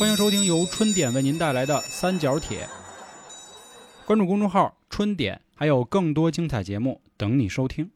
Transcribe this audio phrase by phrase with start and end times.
[0.00, 2.66] 欢迎收听由春点为您带来的三角铁。
[4.06, 7.90] 关注公众号“春点”，还有更多精彩节目等你收听。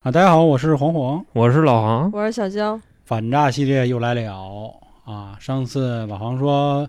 [0.00, 2.10] 啊，大家好，我是黄黄，我是老黄。
[2.12, 5.38] 我是小江，反诈系列又来了啊！
[5.40, 6.86] 上次老黄说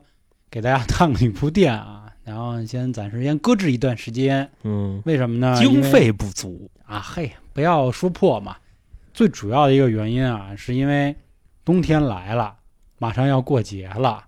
[0.52, 5.55] 给大家探个女仆店啊，然后先暂时先搁置一段时间，嗯，为什么呢？
[5.57, 8.57] 经费不足，啊，嘿，不要说破嘛。
[9.14, 11.16] 最主要的一个原因啊，是因为
[11.64, 12.57] 冬天来了，
[12.98, 14.23] 马上要过节了，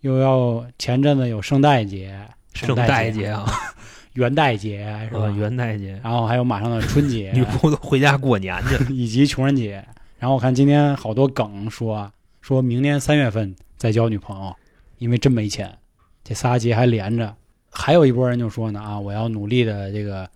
[0.00, 2.18] 又要前阵子有圣诞节、
[2.54, 3.46] 圣诞诞节啊，
[4.14, 4.78] 元旦节
[5.08, 5.28] 是吧？
[5.30, 8.86] 元旦节，然后还有马上的春节 女仆都回家过年去了。
[8.92, 9.84] 以及穷人节。
[10.18, 14.54] 然后我看今天好多梗说，说明年三月份再交女朋友，
[14.98, 15.76] 因为真没钱。
[16.22, 17.34] 这仨节还连着。
[17.70, 20.28] 还有一波人就说呢啊，我要努力的这个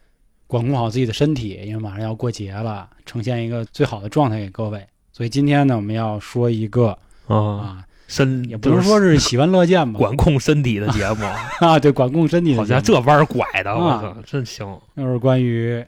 [0.47, 4.85] 管控好自己的身体，因为马上要过节了，呈现一个最好的状态给各位。
[5.13, 11.25] 所以今天呢，我们要说一个啊，啊，身也不能说是 喜闻乐见吧，管控身体的节目，
[11.67, 14.67] 啊，对，管控身体的节目，好像这弯儿拐的，我啊操，真行。
[14.97, 15.85] 就是关于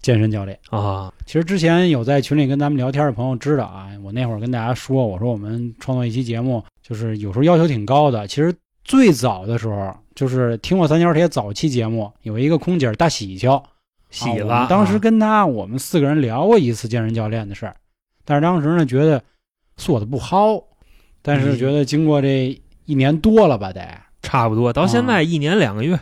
[0.00, 0.58] 健身教练。
[0.70, 1.12] 啊！
[1.26, 8.26] 其实之前有在群里跟咱们聊天的朋友知道啊，我那会儿跟大家说，我说我们创作一期节目，就是有时候要求挺高的。
[8.26, 8.52] 其实
[8.84, 13.66] 最早的时候，就是听过三角铁早期节目，有一个空姐大喜庆，啊我
[14.10, 17.76] 喜子们当时啊跟他我们四个人聊过一次健身教练的事儿，
[18.24, 19.22] 但是当时呢觉得
[19.76, 20.62] 做的不好，
[21.22, 21.58] 但是嗯。
[21.58, 23.80] 觉得经过这一年多了吧，得。
[24.22, 25.98] 差不多到现在一年两个月。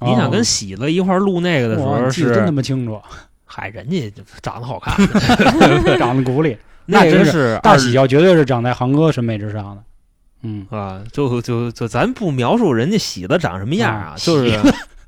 [0.00, 3.00] 你想跟喜子一块儿录那个的时候记得真他，妈清楚，
[3.46, 4.12] 嗨，人家
[4.42, 4.94] 长得好看，
[5.98, 9.82] 长得骨里， 那那真是大喜要绝对是长在航哥审美之上的，
[10.42, 10.66] 嗯。
[10.68, 14.56] 啊，就就就咱不描述人家喜子长什么样啊，啊就是喜。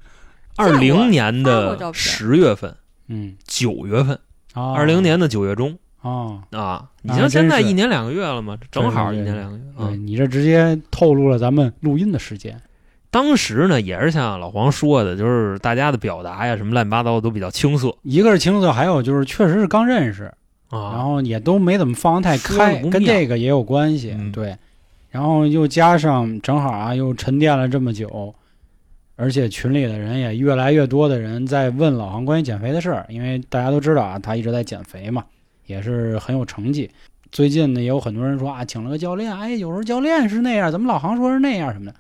[0.57, 2.75] 二零年的十月份、
[3.09, 4.19] 嗯，九月份，
[4.55, 9.97] 啊，二零年的九月中啊，啊，你像现在一年两个月了嘛，正好一年两个月啊对。
[9.97, 12.61] 你这直接透露了咱们录音的时间。
[13.11, 20.25] 当时呢，也是像老黄说的，就是大家的表达呀，什么乱七八糟都比较青涩一个是青涩，还有就是确实是刚认识，
[20.69, 21.03] 啊然啊。
[21.05, 24.15] 后也都没怎么放得太开，跟这个也有关系。
[24.19, 24.55] 嗯对，
[25.11, 28.35] 然后又加上正好啊，又沉淀了这么久，
[29.17, 35.25] 而且群里的人也越来越多的人在问老黄关于减肥的事儿，因为大家都知道啊，他一直在减肥嘛，
[35.69, 36.91] 也是很有成绩。
[37.31, 41.95] 最近呢，也有很多人说啊，请了个教练，哎，有时候教练是那样，怎么老行说是那样什么的。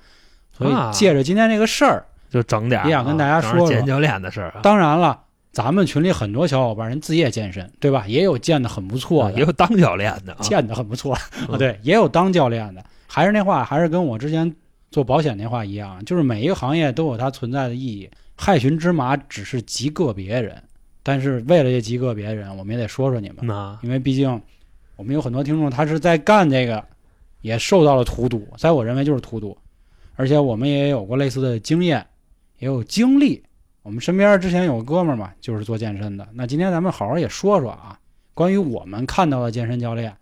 [0.50, 5.20] 所啊以借着今天这个事儿，就整点儿也想跟大家说说健身教练的事儿啊，当然了，
[5.52, 8.04] 咱们群里很多小伙伴人自己也健身，对吧？
[8.08, 10.38] 也有健的很不错也有当教练的啊。
[10.40, 12.82] 健的很不错嗯啊，对，也有当教练的。
[13.06, 14.52] 还是那话，还是跟我之前
[14.90, 18.10] 做保险那话一样，就是每一个行业都有它存在的意义。
[18.36, 20.62] 害群之马只是极个别人，
[21.02, 24.40] 但是为了这极个别人，我们也得说说你们，那因为毕竟
[24.96, 26.84] 我们有很多听众他是在干这个，
[27.40, 29.56] 也受到了荼毒，在我认为就是荼毒，
[30.16, 32.04] 而且我们也有过类似的经验，
[32.58, 33.42] 也有经历。
[33.82, 36.28] 我们身边之前有个哥们儿嘛，就是做健身的。
[36.34, 37.98] 那今天咱们好好也说说啊，
[38.34, 40.14] 关于我们看到的健身教练，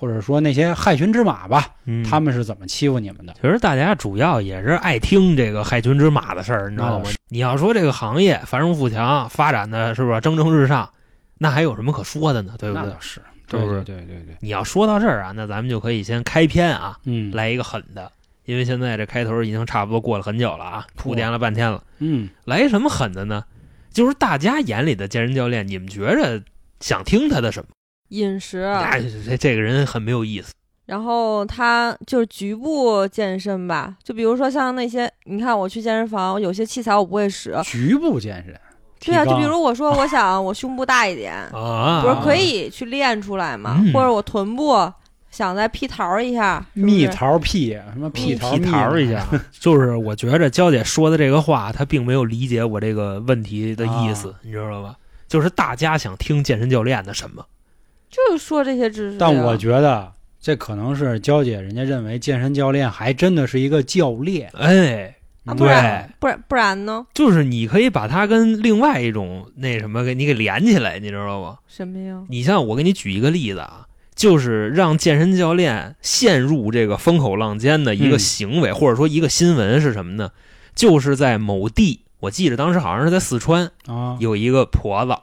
[0.00, 3.34] 或者说那些害群之马吧，嗯他们是怎么欺负你们的？
[3.34, 7.10] 其实大家主要也是爱听这个害群之马的事儿，你知道吗？
[7.28, 10.88] 你要说这个行业繁荣富强，发展的是不是蒸蒸日上，
[11.36, 12.54] 那还有什么可说的呢？
[12.58, 12.96] 对不对那倒？
[12.98, 18.10] 是，是对不是对对对对，你要说到这儿啊，那咱们就可以先开篇啊，嗯，来一个狠的，
[18.46, 23.44] 因为现在这开头已经差不多过了很久了啊，铺垫了半天了，嗯，来什么狠的呢？
[23.92, 26.40] 就是大家眼里的健身教练，你们觉着
[26.80, 27.68] 想听他的什么？
[28.10, 30.52] 饮食，哎，这这个人很没有意思。
[30.86, 38.60] 然后他就是局部健身吧，就比如说像那些，你看我去健身房，有些器材我不会使，局部健身，
[38.98, 43.76] 对啊，就比如我说我想我胸部大一点，啊，不是可以去练出来吗？
[43.80, 44.92] 嗯或者我臀部
[45.30, 54.96] 想再屁桃一下，是是蜜桃屁什么屁桃一下，就是我觉着娇姐说的这个话，她并没有理解我这个问题的意思，啊你知道吧？
[55.28, 57.46] 就是大家想听健身教练的什么？
[58.10, 59.16] 就是说这些知识呀。
[59.18, 67.06] 但我觉得这可能是娇姐人家认为健身教练还真的是一个教练，哎，啊，对不然不然不然呢？
[67.14, 71.58] 就是你可以把它跟另外一种那什么给你给连起来，你知道吗？
[71.68, 72.22] 什么呀？
[72.28, 80.30] 你像我给你举一个例子啊，就是让健身教练陷入这个风口浪尖的一个嗯行为，或者说一个新闻是什么呢？
[80.74, 85.14] 就是在某地，我记得当时好像是在四川，啊，有一个婆子，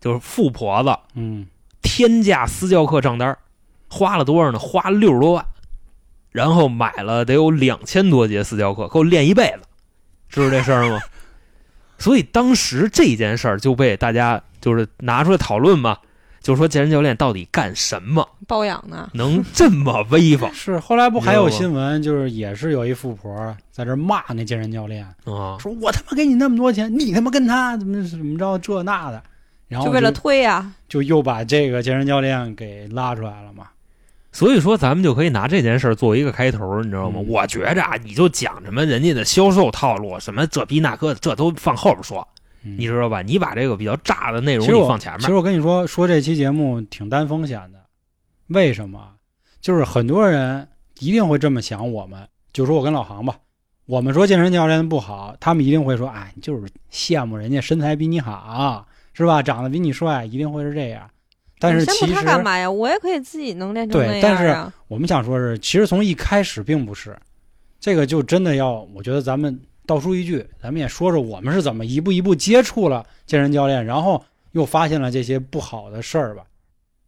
[0.00, 1.46] 就是富婆子，嗯
[1.98, 3.36] 天价私教课账单，
[3.88, 4.58] 花了多少呢？
[4.60, 5.44] 花了六十多万，
[6.30, 9.62] 然后买了得有两千多节私教课，够练一辈子，
[10.28, 11.00] 知道这事儿吗？
[11.98, 15.98] 所以当时这件事儿就被大家就是拿出来讨论嘛，
[16.40, 19.10] 就说健身教练到底干什么包养呢？
[19.14, 25.58] 能这么威风是后来不还有新闻，就是也是有一富婆在这骂那健身教练，啊？
[25.58, 29.20] 说我他妈给你那么多钱，你他妈跟他怎么怎么着这那的，
[29.68, 33.68] 然后就为了推呀、就又把这个健身教练给拉出来了嘛。
[34.30, 37.20] 所以说，咱们就可以拿这件事儿作为一个开头，你知道吗？
[37.20, 37.26] 嗯。
[37.28, 42.26] 我觉着啊，你就讲什么人家的销售套路，什么这逼那个，这都放后边说，
[42.62, 42.76] 嗯。
[42.78, 43.22] 你知道吧？
[43.22, 45.20] 你把这个比较炸的内容其实我你放前面。
[45.20, 47.80] 其实我跟你说，说这期节目挺担风险的，
[48.48, 49.12] 为什么？
[49.60, 50.68] 就是很多人
[51.00, 52.28] 一定会这么想，我们。
[52.52, 53.36] 就说我跟老航吧，
[53.86, 59.42] 我们说健身教练不好，他们一定会说，哎，你就是羡慕人家身材比你好，是吧？
[59.42, 61.08] 长得比你帅，一定会是这样。
[61.60, 62.70] 但是其实干嘛呀？
[62.70, 64.72] 我也可以自己能练成那对但是。
[64.86, 67.16] 我们想说是，其实从一开始并不是，
[67.80, 76.44] 这个就真的要，我觉得咱们倒书一句，咱们也说说我们是怎么一步一步接触了健身教练，然后又发现了这些不好的事儿吧，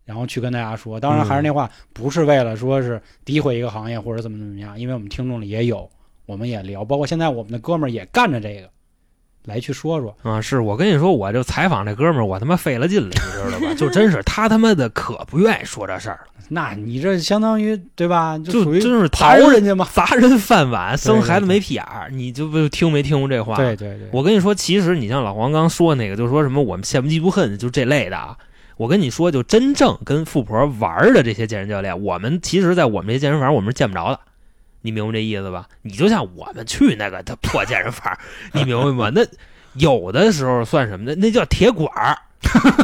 [0.05, 0.99] 然后去跟大家说。
[0.99, 5.88] 当然还是那话，不是为了说是诋毁一个行业或者怎么怎么样，因为我们听众里也有，
[6.26, 8.69] 我们也聊，包括现在我们的哥们儿也干着这个，
[9.44, 10.16] 来去说说。
[10.22, 13.75] 啊，是我跟你说，我就采访这哥们儿，我他妈费了劲了，你知道吧？
[13.75, 18.38] 就真是他他妈的可不愿意说这事儿了，那你这相当于对吧？
[18.38, 19.87] 就就属于真是刨砸人人家嘛。
[19.92, 23.56] 砸人饭碗， 生孩子没屁眼儿，你就不听没听过这话？
[23.56, 28.37] 对对对，我跟你说，其实你像老黄刚说那个，就说什么我们羡慕嫉妒恨，就这类的啊。
[28.76, 34.19] 我跟你说，就真正跟富婆玩的这些健身教练，我们其实，在我们这健身房，我们是见不着的。
[34.82, 35.66] 你明白这意思吧？
[35.82, 38.16] 你就像我们去那个他破健身房，
[38.52, 39.10] 你明白吗？
[39.14, 39.22] 那
[39.74, 41.14] 有的时候算什么呢？
[41.16, 42.16] 那叫铁管儿，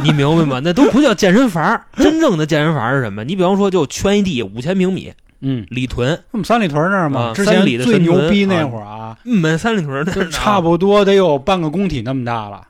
[0.03, 0.61] 你明白吗？
[0.63, 1.81] 那都不叫健身房。
[1.95, 3.23] 真正的健身房是什么？
[3.23, 5.11] 你比方说，就圈一地五千平米，
[5.41, 12.66] 嗯，里屯，我们三里屯那儿嘛，啊之前三里的最牛逼那会儿啊，嗯，三里屯那儿差不多得有半个工体那么大了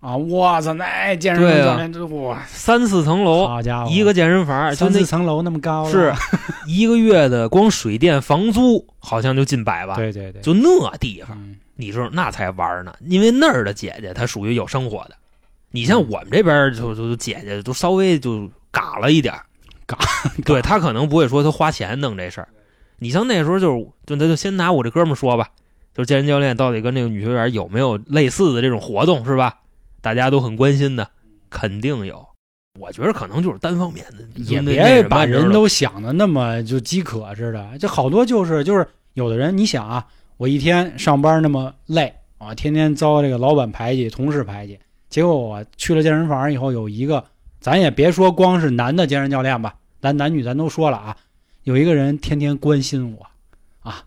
[0.00, 0.16] 啊！
[0.16, 6.12] 我操，那健身教练这哇，三四层楼，好家伙，一个健身房，就三那四层楼那么高，是
[6.66, 11.56] 一个月的光水电房租好像就近百吧，对对对，就那地方，嗯。
[11.76, 15.12] 你说那才玩呢，因为那儿的姐姐她属于有生活的，
[15.70, 19.44] 你像我们这边就就就姐姐都稍微就嘎了一点儿。
[19.86, 19.96] 嘎，
[20.44, 22.48] 对她可能不会说她花钱弄这事儿，
[22.98, 25.48] 你像那时候就是就那就先拿我这哥们儿说吧，
[25.94, 29.56] 就是健身教练到底跟那个女学员有没有类似的这种活动是吧？
[30.00, 31.08] 大家都很关心的，
[31.48, 32.26] 肯定有。
[32.78, 40.06] 我觉得可能就是单方面的，也别把人都想的那么就饥渴似的，这好多就是就是有的人，你想啊，
[40.36, 47.22] 我一天上班那么累啊，天天遭这个老板排挤、同事排挤，结果我去了健身房以后，有一个，
[47.60, 51.16] 咱也别说光是男的健身教练吧，咱男女咱都说了啊，
[51.64, 53.26] 有一个人天天关心我
[53.80, 54.04] 啊，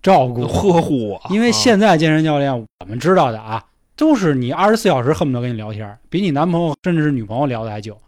[0.00, 3.62] 照顾，呵护我，因为啊现在健身教练我们知道的啊，
[3.96, 7.98] 都是你二十四小时恨不得跟你聊天，比你男朋友甚至是女朋友聊的还久。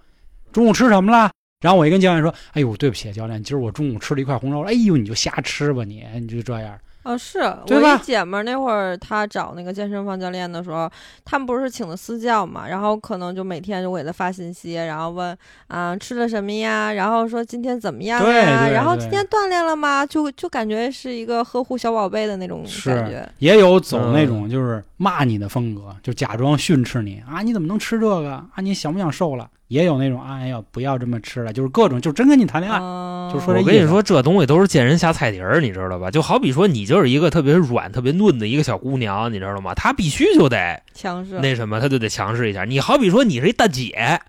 [0.53, 1.31] 中午吃什么了？
[1.61, 4.69] 然后我一跟教练说：“哎呦，对不起，教练，今儿我中午吃了一块红烧肉。
[4.69, 6.79] 哎呦，你就瞎吃吧你，你就这样。
[7.06, 10.91] 哦，是我一姐们儿那会儿，她找那个健身房教练的时候，
[11.25, 15.37] 他们不是请的私教嘛，然后可能就每天就给她发信息，然后问
[15.69, 20.05] 啊、吃了什么呀，然后说今天怎么样对呀，对对然后今天锻炼了吗？
[20.05, 23.25] 就就感觉是一个呵护小宝贝的那种感觉。
[23.38, 28.49] 也有走那嗯种就是骂你的风格，就假装训斥你啊，你怎么能吃这个啊？
[28.59, 29.49] 你想不想瘦了？
[29.68, 32.78] 也有那种哎呦，不要这么吃了，就是各种就真跟你谈恋爱。
[32.80, 36.11] 嗯，就说这我跟你说，这东西都是见人下菜碟儿，你知道吧？
[36.11, 39.75] 就好比说，你就是一个特别软、特别嫩的一个小姑娘，你知道吗？
[39.75, 41.40] 她必须就得强势。
[41.40, 42.64] 那什么，她就得强势一下。
[42.64, 44.20] 你好比说，你是一大姐，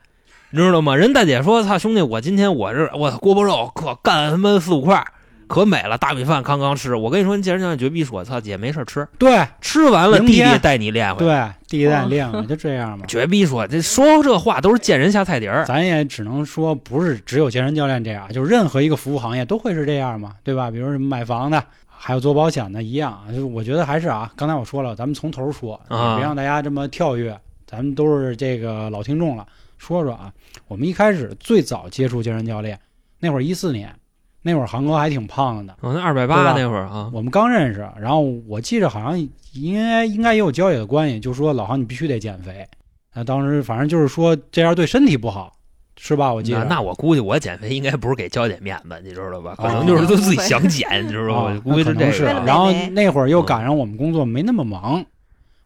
[0.49, 0.95] 你知道吗？
[0.95, 5.05] 人大姐说：“操，兄弟，我今天我是我锅包肉可干他妈四五块，
[5.47, 13.05] 可美了，大米饭刚刚吃。”我跟你说，你健身教练绝逼说：“操，姐没事吃，对吃完了明天弟弟带你练回来。”对，第一代练了 就这样嘛。
[13.07, 15.65] 绝逼说，这说这话都是见人下菜碟儿。
[15.65, 20.69] 咱也只能说，不是只有健身教练这样，就任何一个服务行业都会是这样嘛，对吧？
[20.69, 23.25] 比如什么买房的，还有做保险的一样啊。
[23.29, 27.37] 就是我觉得还是啊，刚才我说了，咱们从头说，啊别让大家这么跳跃。
[27.69, 29.45] 咱们都是这个老听众了，
[29.77, 30.31] 说说啊，
[30.69, 32.79] 我们一开始最早接触健身教练，
[33.19, 33.93] 那会儿一四年，
[34.41, 39.19] 那会儿航哥还挺胖的，我那二百八那会儿啊，我们刚认识，然后我记着好像
[39.53, 42.65] 应该应该也有交野的关系，就说老航你必须得减肥。
[43.13, 45.51] 那当时反正就是说这样对身体不好，
[45.97, 46.31] 是吧？
[46.31, 49.55] 我记得那那我估计我减肥应该不是给娇姐面子，你知道吧？
[49.57, 51.51] 可哦能就是都自己想减，你知道吧？
[51.51, 52.45] 啊估计是这个为了。
[52.45, 55.03] 然后那会儿又赶上我们工作没那么忙，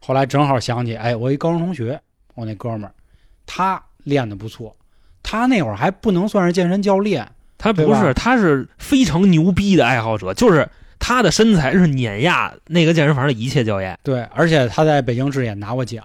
[0.00, 2.00] 后来正好想起，哎，我一高中同学，
[2.34, 2.94] 我那哥们儿，
[3.44, 4.74] 他练的不错，
[5.22, 7.30] 他那会儿还不能算是健身教练，
[7.62, 16.04] 他不是，他是非常牛逼的爱好者，就是他的身材是碾压那个健身房的一切教练，对，而且他在北京市也拿过奖，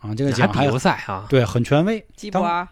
[0.00, 1.24] 啊，这个奖还比过赛啊。
[1.28, 2.66] 对很权威，鸡脖儿，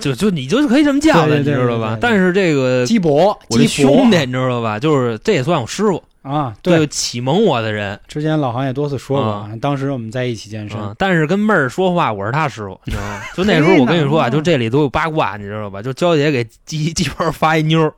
[0.00, 1.98] 就就你就是可以这么叫的，对对对你知道吧？
[2.00, 4.78] 但是这个鸡脖，我这兄弟，你知道吧？
[4.78, 10.94] 就是这也算我师傅，啊，对，对，启蒙我的人之前老韩也多次说过啊，当时我们在一起健身，啊。
[10.98, 13.20] 但是跟妹儿说话，我是他师傅，你知道吗？
[13.36, 15.80] 就那时候我跟你说啊，就这里都有八卦，你知道吧？
[15.80, 17.92] 就娇姐给鸡 鸡婆发一妞儿，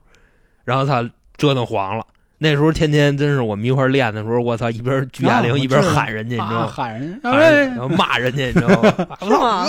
[0.65, 2.05] 然后他折腾黄了。
[2.41, 6.67] 那时候天天真是我们一块儿练的时候，我操，一边举哑铃一边喊人家，你知道啊吗？
[6.69, 9.17] 喊人，然后骂人家，你知道吗？
[9.21, 9.67] 是吗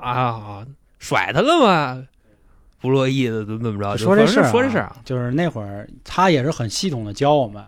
[0.00, 0.66] 啊啊，
[0.98, 2.02] 甩他了吗？
[2.80, 3.96] 不乐意的怎么怎么着？
[3.96, 7.62] 就说这事说这事就是那会儿他也是很系统的教我们，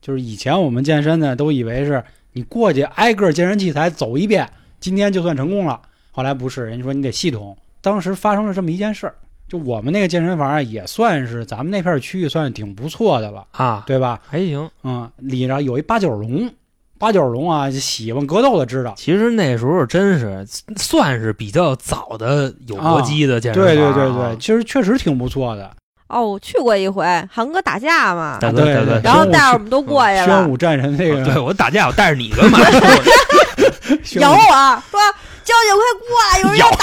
[0.00, 4.48] 就是以前我们健身呢都以为是你过去挨个健身器材走一遍，
[4.78, 5.80] 今天就算成功了。
[6.10, 7.56] 后来不是，人家说你得系统。
[7.80, 9.14] 当时发生了这么一件事儿，
[9.48, 14.20] 就我们那个健身房啊也算是咱们那片区域算是挺不错的了，啊，对吧？
[14.26, 14.68] 还行。
[14.82, 16.50] 嗯，里边有一八角笼，
[16.98, 18.94] 八角笼啊，喜欢格斗的知道。
[18.96, 20.44] 其实那时候真是
[20.76, 25.70] 算是比较早的有搏击的健身房、对啊对对对，，其实确实挺不错的。
[26.08, 32.58] 哦，我去过一回，韩哥打架嘛，大哥大哥对对，然后带着我们都过去宣了，武战神那个，对我打架，我带着你干嘛？
[34.20, 34.36] 咬我
[34.90, 35.00] 说
[35.44, 36.76] ：“交警快过来，有人要打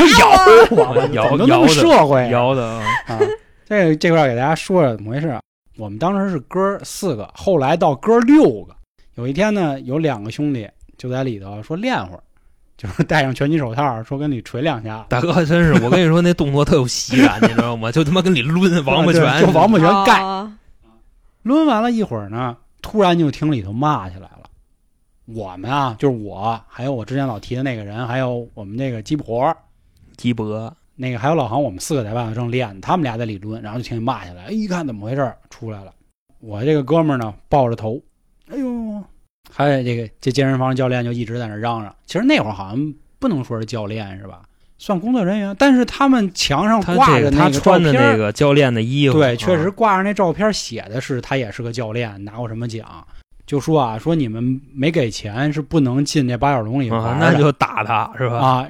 [0.69, 0.75] 我。
[0.75, 2.27] 我摇怎么那么摇的社会啊？
[2.27, 3.19] 摇的啊，啊，
[3.67, 5.41] 这个这块儿给大家说说怎么回事啊。
[5.77, 8.75] 我们当时是哥四个，后来到哥六个。
[9.15, 12.23] 有一天呢，有两个兄弟就在里头说练会儿，
[12.83, 15.05] 就是戴上拳击手套，说跟你捶两下。
[15.07, 17.89] 大哥真是，我跟你说那动作特有喜感，你知道吗？
[17.91, 20.21] 就他妈跟你抡 王八拳，就王八拳盖。
[20.21, 20.51] 哦
[21.43, 24.43] 抡完了一会儿呢，突然就听里头骂起来了。
[25.25, 29.53] 我们啊，就是我，还有我之前老提的那个人，还有我们那个鸡婆，
[30.15, 35.93] 鸡脖那个还有老航，我们四个在外头正练，他们俩在里抡，然后就听见骂起来，哎一看怎么回事儿，出来了。
[36.39, 38.01] 我这个哥们儿呢，抱着头，
[38.49, 38.65] 哎呦，
[39.53, 41.95] 还有这个这健身房教练就一直在那嚷嚷。
[42.05, 44.41] 其实那会儿好像不能说是教练是吧？
[44.79, 52.85] 算工作人员，但是他们墙上他挂着那个照穿的片那个教练的衣服，对，确实啊挂着那照片写的是他也是个教练，拿过什么奖。
[53.45, 58.37] 就说啊，说你们没给钱是不能进那八角笼里玩啊，的那就打他是吧？
[58.37, 58.69] 啊。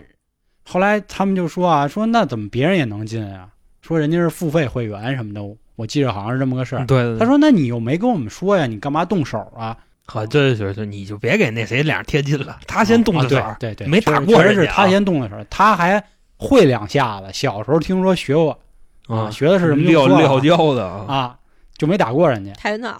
[0.66, 3.48] 后来他们就说啊，说那怎么别人也能进啊？
[3.82, 5.42] 说人家是付费会员什么的，
[5.75, 6.86] 我记得好像是这么个事儿。
[6.86, 16.03] 对对，对他说：“那你又没跟我们说呀，你干嘛动手啊好，这就是你就别给那谁脸上贴金了，他先动的手，啊对对对，没打过人家啊是他先动的手，他还
[16.38, 17.27] 会两下子。
[17.31, 18.60] 小时候听说学过
[19.07, 21.36] 啊，学的是什么就撂撂跤的啊，啊，
[21.77, 22.51] 就没打过人家。
[22.53, 22.98] 跆拳道，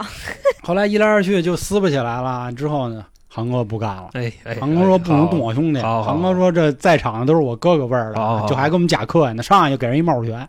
[0.64, 4.12] 后来一来二去就撕巴起来了，之后呢，航哥不干了。
[4.14, 10.48] 哎哎，航哥说不能动我兄弟，好好航哥说这在场的都是我哥哥辈儿的，就还跟我们假客气呢，上来就给人一帽拳，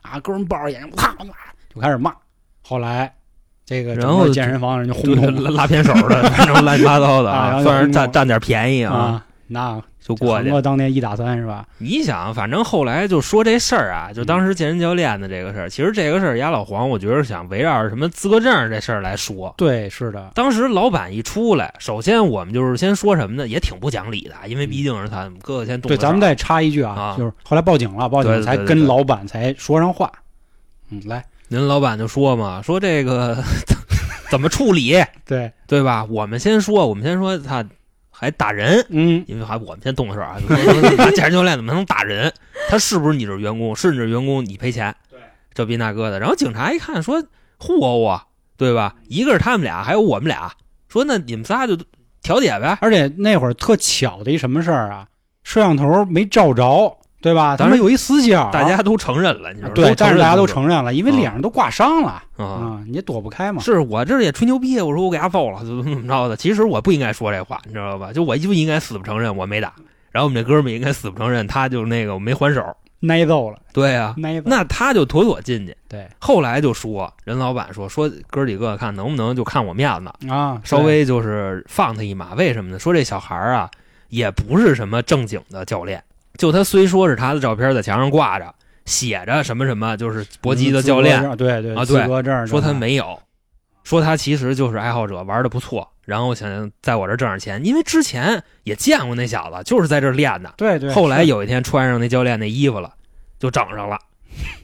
[0.00, 1.26] 啊，哥们抱着眼睛，啪啪
[1.74, 2.14] 就开始骂。
[2.62, 3.12] 后来
[3.70, 10.56] 这个然后健身房人就对轰动拉拉偏手的，反正乱七八糟的啊算是占占点便宜啊，啊，那就过去航。
[10.56, 11.64] 哥当年一打三是吧？
[11.78, 19.54] 你想，反正后来就说这事儿啊，嗯就当时健身教练的这个事儿，其实这个事儿，丫老黄，我觉得想围绕着什么资格证这事儿来说。
[19.56, 23.46] 对，是的，当时老板一出来，首先我们就是先说什么呢？
[23.46, 30.10] 也挺不讲理的，因为毕竟是他哥哥先动的对，咱们再插一句啊，啊就是后来报警了，报对警才对对对跟老板才说上话。
[30.90, 33.42] 嗯，来，您老板就说嘛，说这个
[34.30, 36.04] 怎么处理，对，对吧？
[36.04, 37.64] 我们先说，我们先说他
[38.08, 40.38] 还打人，嗯，因为还我们先动的手啊，
[41.12, 42.32] 健身教练怎么能打人？
[42.68, 43.74] 他是不是你这员工？
[43.74, 44.94] 是你这员工，你赔钱。
[45.10, 45.18] 对，
[45.52, 46.20] 这逼那哥的。
[46.20, 47.20] 然后警察一看说
[47.58, 48.22] 互殴我，
[48.56, 48.94] 对吧？
[49.08, 50.52] 一个是他们俩，还有我们俩，
[50.88, 51.76] 说那你们仨就
[52.22, 52.78] 调解呗。
[52.80, 55.04] 而且那会儿特巧的一什么事儿啊，
[55.42, 57.56] 摄像头没照着，对吧？
[57.56, 59.72] 咱们有一死角，大家都承认了，你知道吗？
[59.72, 62.44] 啊对，但是大家都承认了，因为啊脸上都挂伤了啊。
[62.44, 63.60] 啊，你也躲不开嘛。
[63.62, 66.36] 是我这也吹牛逼，我说我给他揍了，怎么怎么着的。
[66.36, 68.12] 其实我不应该说这话，你知道吧？
[68.12, 69.72] 就我就应该死不承认我没打，
[70.10, 72.64] 然后我们这哥们儿应该死不承认，他就那个没还手。
[73.08, 74.50] 挨揍了，对啊，挨揍。
[74.50, 75.74] 那他就妥妥进去。
[75.88, 82.34] 对后来就说，人老板说说哥几个看能不能就看我面子，啊，稍微就是放他一马。
[82.34, 82.78] 为什么呢？
[82.78, 83.70] 说这小孩儿啊，
[84.10, 86.02] 也不是什么正经的教练，
[86.40, 88.54] 就他虽说是他的照片在墙上挂着，
[88.86, 93.20] 写着什么什么，就是搏击的教练，对对啊对说他没有，
[93.84, 100.54] 说他其实就是爱好者，玩的不错，然后想在我这挣点钱，因为之前也见过那小子，就是在这练的。
[100.56, 100.90] 对对。
[100.94, 102.94] 后来有一天穿上那教练那衣服了，
[103.38, 103.98] 就整上了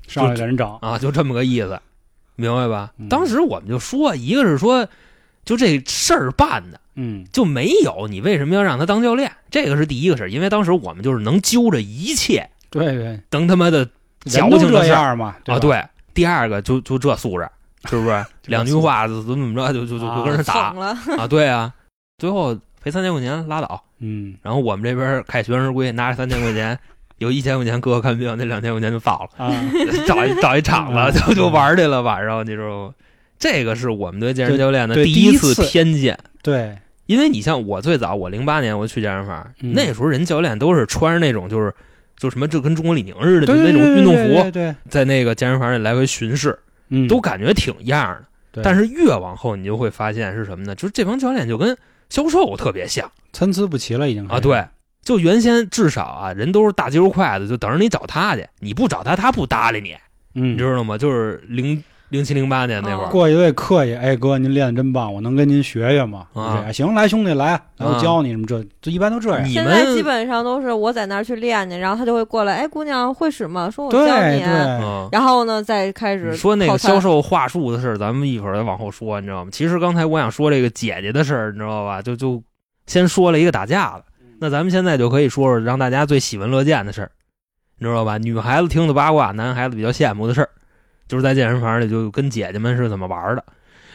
[0.09, 1.79] 上来给人整，啊，就这么个意思，
[2.37, 2.91] 明白吧？
[2.97, 4.89] 嗯当时我们就说，一个是说，
[5.45, 9.31] 就这事儿办的嗯，就没有，你为什么要让他当教练？
[9.51, 13.85] 这个是第一个事儿，因为当时我们就是能揪着一切对对，能他妈的
[14.25, 15.83] 矫情这事儿样嘛，啊，对。
[16.15, 17.47] 第二个就就这素质，
[17.89, 18.25] 是不是？
[18.47, 21.27] 两句话怎么怎么着就就就 就跟人打了，啊？
[21.29, 21.73] 对啊，
[22.19, 23.83] 最后赔三千块钱拉倒。
[23.99, 26.79] 嗯，然后我们这边凯旋而归，拿着三千块钱
[27.19, 29.55] 有一千块钱哥看病，那两千块钱就到了，啊，
[30.07, 32.95] 找一找一场嗯子就就玩去了，晚上你知道吗？
[33.39, 36.19] 这个是我们对健身教练的第一次偏见。
[36.43, 36.77] 对，
[37.07, 41.73] 因为你像我最早，我零八年我去健身房，嗯那时候人教练都是穿着那种就是
[42.17, 46.59] 就什么就跟中国李宁似的，就那种运动服，在那个健身房里来回巡视，
[46.89, 48.17] 嗯，都感觉挺样
[48.53, 48.63] 的。
[48.63, 50.75] 但是越往后，你就会发现是什么呢？
[50.75, 51.77] 就是这帮教练就跟
[52.09, 54.65] 销售特别像参差不齐了，已经啊。，对，
[55.03, 59.95] 就原先至少啊，人都是大肌肉块子，就等着你找他去，你不找他，他不搭理你，
[60.35, 60.97] 嗯，你知道吗？
[60.97, 66.27] 就是零零七零八年那会儿，过一位客气，哎哥，您练的真棒，我能跟您学学吗？
[66.73, 69.45] 行，来兄弟来，然后教你什么这，就一般都这样。
[69.45, 73.69] 你现在们基本上都是我在那儿去练去，然后他就会过来，哎，姑娘会使吗？
[73.69, 74.39] 说我教你。
[74.39, 75.09] 对，嗯。
[75.11, 79.51] 然后呢，再开始说那个销售话术的事儿，咱们一会儿再往后说，你知道吗？
[79.53, 82.01] 其实刚才我想说这个姐姐的事儿，你知道吧？
[82.01, 82.43] 就就
[82.87, 84.05] 先说了一个打架的，
[84.39, 87.11] 那咱们现在就可以说说让大家最喜闻乐见的事儿，
[87.79, 88.17] 你知道吧？
[88.17, 90.49] 女孩子听的八卦，男孩子比较羡慕的事儿，
[91.09, 93.45] 就是在健身房里就跟姐姐们是怎么玩的。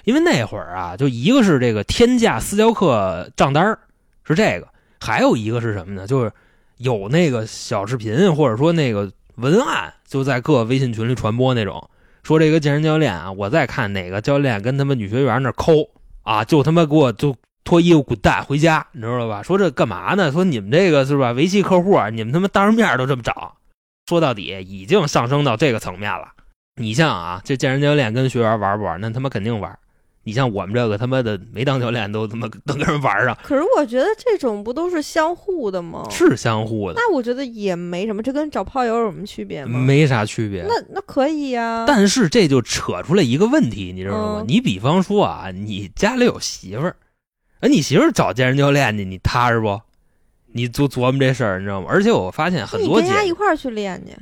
[0.04, 3.78] 因为那会儿啊，就一个是这个天价私教课账单
[4.26, 4.68] 是这个，
[5.00, 6.08] 还有一个是什么呢？
[6.08, 6.32] 就是
[6.78, 11.88] 有那个小视频或者说那个文案，就在各微信群里传播那种。
[12.24, 15.90] 说这个健身教练啊，我再看哪个教练跟他们女学员那抠
[16.24, 19.44] 啊，就他妈给我就脱衣服滚蛋回家，你知道吧？
[19.44, 20.32] 说这干嘛呢？
[20.32, 21.32] 说你们这个是吧？
[21.32, 23.58] 维系客户啊，你们他妈当着面都这么找，
[24.08, 26.30] 说到底已经上升到这个层面了。
[26.82, 29.00] 你像啊，这健身教练跟学员玩不玩？
[29.00, 29.78] 那他妈肯定玩。
[30.24, 36.08] 你像我们这个他妈的没当教练都他妈 能跟人玩上，可是我觉得这种不都是相互的吗？
[36.12, 39.80] 是相互的，那我觉得也没什么，这跟找炮友有什么区别吗？
[39.80, 40.64] 没啥区别。
[40.68, 44.42] 那那可以呀、但是这就扯出来一个问题，你知道吗？
[44.42, 46.96] 嗯你比方说啊，你家里有媳妇儿，
[47.62, 49.82] 哎，你媳妇儿找健身教练去，你踏实不？
[50.54, 51.88] 你就琢磨这事儿，你知道吗？
[51.90, 54.14] 而且我发现很多姐跟人家一块儿去练去，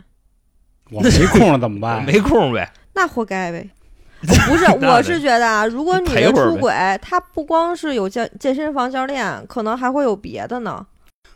[0.91, 2.03] 我没空了怎么办？
[2.05, 3.69] 没空呗，那活该呗。
[4.21, 10.85] 不是，我是觉得啊，如果女的出轨，她不光是有健健身房教练，可能还会有别的呢。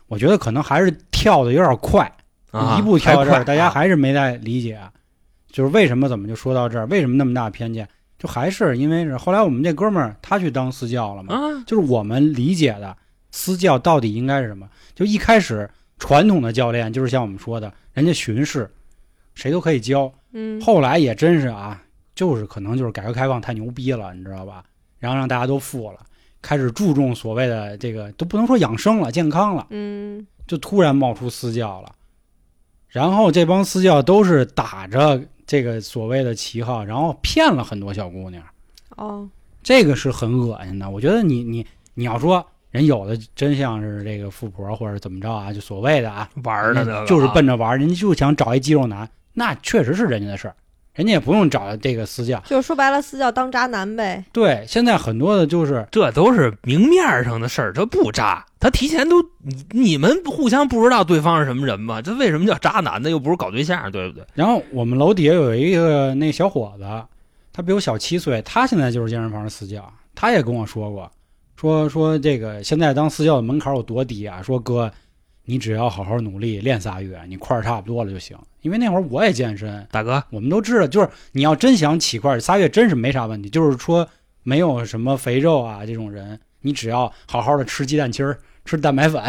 [0.06, 2.10] 我觉得可能还是跳的有点快，
[2.50, 4.78] 啊，一步跳到这儿，大家啊还是没太理解，
[5.50, 6.84] 就是为什么怎么就说到这儿？
[6.88, 7.88] 为什么那么大偏见？
[8.18, 12.94] 就还是因为是后来我们这哥们儿他去当私教了嘛，啊，就是我们理解的
[13.30, 14.68] 私教到底应该是什么？
[14.94, 18.70] 就一开始传统的教练就是像我们说的，人家巡视，
[19.34, 20.12] 谁都可以教。
[20.32, 21.82] 嗯，后来也真是啊，
[22.14, 24.64] 就是可能就是改革开放太牛逼了，你知道吧？
[24.98, 25.98] 然后让大家都富了，
[26.40, 31.92] 开始注重所谓的这个都不能说养生了，健康了，嗯，就突然冒出私教了。
[32.88, 38.42] 然后这帮私教都是打着这个所谓的旗号，然后骗了很多小姑娘。
[38.96, 39.28] 哦，
[39.62, 40.88] 这个是很恶心的。
[40.88, 50.54] 我觉得你你你要说人有的真像是这个富婆或者怎么着啊，就所谓的啊，玩儿的那个就是啊奔着玩儿，人家就想找一肌肉男，那确实是人家的事儿，
[50.94, 52.42] 人家也不用找这个私教。
[52.46, 54.24] 就说白了，私教当渣男呗。
[54.32, 62.00] 对，现在很多的就是这都是明面上的事儿，这不渣，他提前都你你们互相不知道对方是什么人吗？
[62.00, 63.10] 这为什么叫渣男呢？
[63.10, 64.24] 又不是搞对象，对不对？
[64.34, 66.84] 然后我们楼底下有一个那小伙子，
[67.52, 71.10] 他比我小七岁，他现在就是健身房的私教，他也跟我说过，
[71.56, 74.40] 说说这个现在当私教的门槛有多低啊？
[74.42, 74.90] 说哥，
[75.44, 78.36] 你只要好好努力练仨月，你块儿差不多了就行。
[78.62, 83.50] 因为那会儿我也健身，大哥，我们都知道，就是你要真想起块儿，仨月真是没啥问题。
[83.50, 84.08] 就是说
[84.42, 89.22] 没有什么肥肉啊这种人，你只要好好的吃鸡蛋清儿，吃蛋白粉，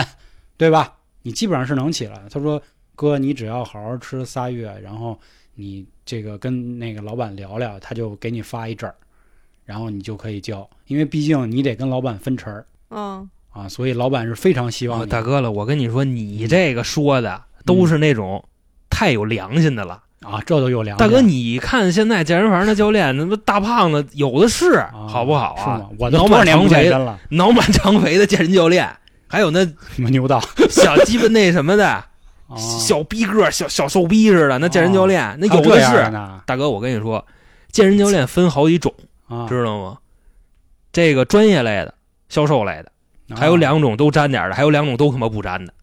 [0.55, 0.95] 对吧？
[1.21, 2.21] 你基本上是能起来。
[2.29, 2.61] 他说
[2.95, 5.19] ：“哥，你只要好好吃仨月，然后
[5.55, 8.95] 你这个跟那个老板聊聊，他就给你发一证儿，
[9.65, 10.69] 然后你就可以交。
[10.87, 15.05] 因为毕竟你得跟老板分成儿嗯，啊，所以老板是非常希望哦。
[15.05, 18.43] 大哥了，我跟你说，你这个说的都是那种
[18.89, 20.01] 太有良心的了。
[20.21, 26.91] 啊，这都有良心大哥，你看现在健身房的教练，那不大胖子有的是，啊好不好啊脑满肠肥、
[27.29, 28.89] 脑满肠肥的健身教练，
[29.27, 32.07] 还有那什 么牛道 小鸡巴那什么的，啊
[32.57, 36.11] 小逼个、小小瘦逼似的，那健身教练那有的是。
[36.45, 37.23] 大哥，我跟你说，
[37.71, 38.91] 健身教练分好几种，
[39.27, 39.97] 啊，知道吗？
[40.91, 41.93] 这个专业类的、
[42.29, 42.94] 销售类的，啊
[43.33, 45.73] 还有两种都沾点儿的，还有两种都他妈不沾的，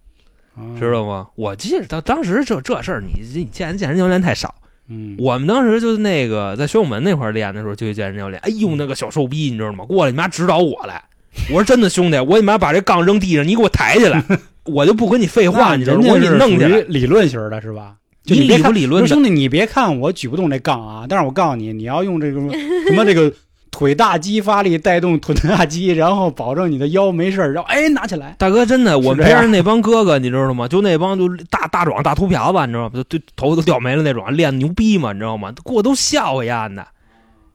[0.55, 1.29] 啊知道吗？
[1.35, 4.55] 我记得当当时这这事儿，你你见健身教练太少。
[4.89, 9.85] 嗯，我们当时就是那个在宣武门那块儿练的时候，就一健身教练，哎呦那个小瘦逼，你知道吗？
[9.85, 11.03] 过来你妈指导我来，
[11.49, 14.23] 我说真的兄弟，我你妈把这杠扔地上，你给我抬起来，
[14.67, 16.03] 我就不跟你废话，你知道吗？
[16.09, 16.81] 我给你弄起来。
[16.83, 17.95] 理论型的是吧？
[18.25, 22.41] 就你理不别看理论的兄弟，你别看我举不动这杠啊，但是我告诉你，你要用这个
[22.89, 23.33] 什么这个
[23.73, 30.69] 腿大肌发力带动臀大肌，然后保证你的腰没事儿，然后哎拿起来，大哥，真的，我们边上那帮哥哥，你知道吗？
[30.69, 32.91] 就那帮就大大壮大秃瓢子，你知道吗？
[32.95, 35.53] 就就头都掉没了那种，练的牛逼嘛，你知道吗？
[35.65, 36.87] 给我都笑话丫的。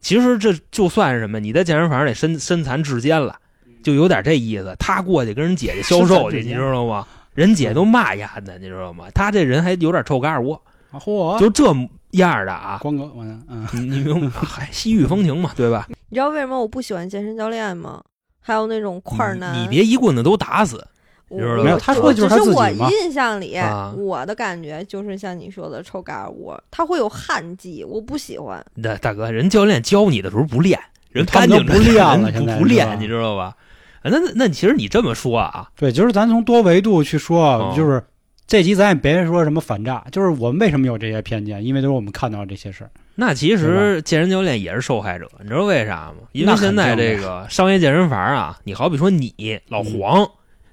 [0.02, 3.36] 其实这就算是什么，你在健身房里身身残志坚了，
[3.84, 4.76] 就有点这意思。
[4.80, 7.06] 他过去跟人姐姐销售去，你知道吗？
[7.34, 9.06] 人姐都骂丫的，你知道吗？
[9.14, 10.60] 他这人还有点臭嘎尔窝，
[10.92, 11.72] 啊嚯，就这
[12.12, 12.78] 样的啊。
[12.82, 14.30] 光哥，我嗯，你用？
[14.30, 15.88] 嗨，西域风情嘛，对吧？
[16.10, 18.04] 你知道为什么我不喜欢健身教练吗？
[18.40, 20.86] 还有那种块儿男，你别一棍子都打死。
[21.30, 28.66] 我你知道吗没有他说的就是他只是我自己嘛印象里，啊我的感觉就是像你说的臭嘎儿窝，他会有汗迹，我不喜欢。
[28.82, 30.80] 大大哥，人教练教你的时候不练，
[31.12, 33.54] 人他干净不练了人现在不不练，你知道吧？
[34.02, 38.02] 啊那那那其实你这么说啊，对，就是咱从多维度去说，哦就是
[38.48, 42.90] 这集咱也别说什么反诈，就是我们为什么有这些偏见，因为都是我们看到这些事儿。
[43.14, 46.28] 那其实健身教练也是受害者，你知道为啥吗？
[46.32, 50.26] 因为现在这个商业健身房啊，你好比说你老黄，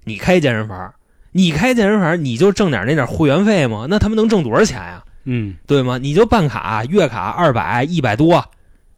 [0.04, 0.94] 你开健身房，
[1.32, 3.86] 你开健身房，你就挣点那点会员费吗？
[3.90, 5.02] 那他们能挣多少钱呀？
[5.24, 5.98] 嗯，对吗？
[5.98, 8.44] 你就办卡，月卡二百、一百多，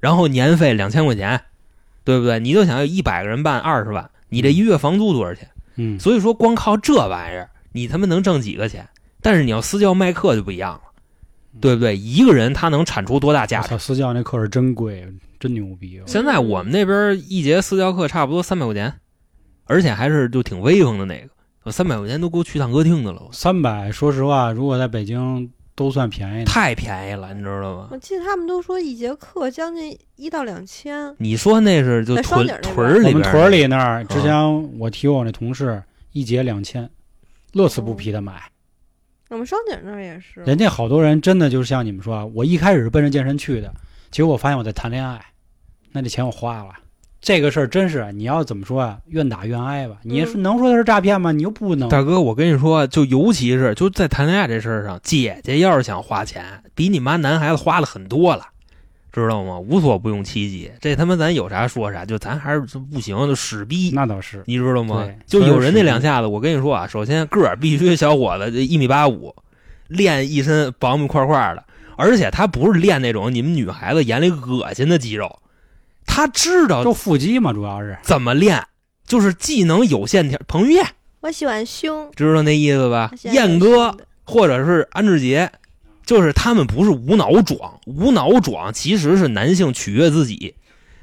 [0.00, 1.40] 然后年费两千块钱，
[2.04, 2.38] 对不对？
[2.40, 5.48] 你就想要一百个人办二十万，你这一月房租多少钱？
[5.76, 8.88] 嗯，所以说，光靠这玩意儿，你他妈能挣几个钱？
[9.20, 10.80] 但是你要私教卖课就不一样了，
[11.60, 11.94] 对不对？
[11.94, 15.06] 一个人他能产出多大价私教那课是真贵，
[15.38, 16.00] 真牛逼。
[16.06, 18.94] 现在我们那边一节私教课差不多三百块钱，
[19.66, 21.28] 而且还是就挺威风的那个，
[21.64, 26.44] 我三百块钱都够去趟歌厅的了，三百，说实话，如果在北京都算便宜。
[26.46, 27.88] 太便宜了，你知道吗？
[27.90, 36.88] 我记得他们都说一节课将近一到两千，你说那是就双屯井那边屯儿里边我们屯儿里那儿，嗯之前我提我那同事一节两千，
[37.56, 38.34] 乐此不疲的买。
[39.30, 40.42] 我们双井那儿也是。
[40.42, 43.72] 人家好多人真的就是像你们说啊，我一开始是奔着健身去的，
[44.10, 45.18] 结果我发现我在谈恋爱，
[45.90, 46.74] 那这钱我花了。
[47.18, 48.98] 这个事儿真是，你要怎么说啊？
[49.06, 49.96] 愿打愿挨吧。
[50.02, 51.32] 你是能说它是诈骗吗？
[51.32, 51.88] 你又不能。
[51.88, 58.46] 大哥，我跟你说，就尤其是就在谈恋爱这事儿上，姐姐要是想花钱，比你妈男孩子花了很多了，
[59.22, 59.58] 知道吗？
[59.58, 65.08] 无所不用其极，这他妈咱有啥说啥，就咱还是不行，就屎逼，那倒是，你知道吗？
[65.26, 69.34] 就有人那两下子，我跟你说啊，首先个儿必须小伙子，一米八五，
[69.88, 71.64] 练一身薄米块块的，
[71.96, 75.40] 而且他不是练那种你们女孩子眼里恶心的肌肉，
[76.06, 77.96] 他知道就腹肌嘛，主要是。
[78.02, 78.62] 怎么练，
[79.06, 80.38] 就是技能有线条。
[80.46, 80.86] 彭于晏
[81.20, 85.50] 我喜欢胸，知道那意思吧燕哥或者是安志杰，
[86.06, 90.54] 就是他们不是无脑壮，无脑壮其实是男性取悦自己，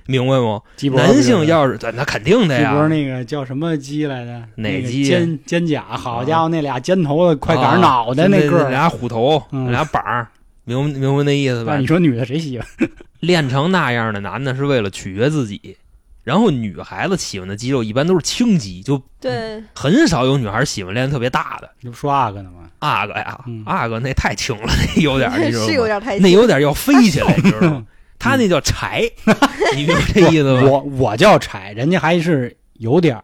[0.08, 0.64] 明白不？
[0.96, 4.42] 男性要是那肯定的鸡脖呀，那个叫什么鸡来着？
[4.56, 8.70] 那个哪鸡肩肩胛，好家伙，那俩肩头的快赶上脑袋那个儿。
[8.70, 10.28] 俩虎头，俩板儿，
[10.64, 11.86] 明白明白那意思吧你？
[11.86, 12.68] 说女的谁喜欢？
[13.20, 15.78] 练成那样的男的是为了取悦自己，
[16.24, 21.70] 然后女孩子喜欢的肌肉一般都是轻肌，就对，很少有女孩喜欢练特别大的。
[21.82, 22.70] 你不说阿哥呢吗？
[22.80, 24.64] 阿哥呀嗯，阿哥那太轻了，
[24.96, 25.86] 那有点 是有？
[25.86, 27.86] 点太那有点要飞起来，你知道吗？
[28.20, 29.04] 他那叫柴，
[29.76, 30.62] 你明白这意思吗？
[30.64, 33.24] 我我叫柴，人家还是有点儿，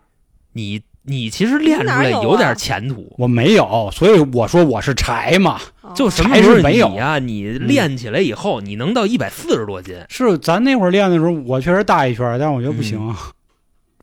[0.52, 5.60] 你你其实练出来有点前途，我没有，所以我说我是柴嘛。
[5.82, 7.18] 哦就什么柴时候你是没有呀？
[7.18, 13.16] 你练起来以后，你能到一百四十多斤，是咱那会儿练的时候，我确实大一圈，但是我觉得不行，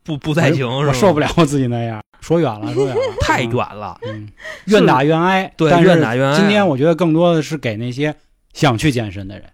[0.02, 2.02] 不不太行，我受不了我自己那样。
[2.20, 3.96] 说远了， 说远了，太远了。
[4.02, 4.28] 嗯，
[4.64, 5.52] 愿打愿挨。
[5.56, 8.12] 对但愿打愿挨今天我觉得更多的是给那些
[8.52, 9.44] 想去健身的人。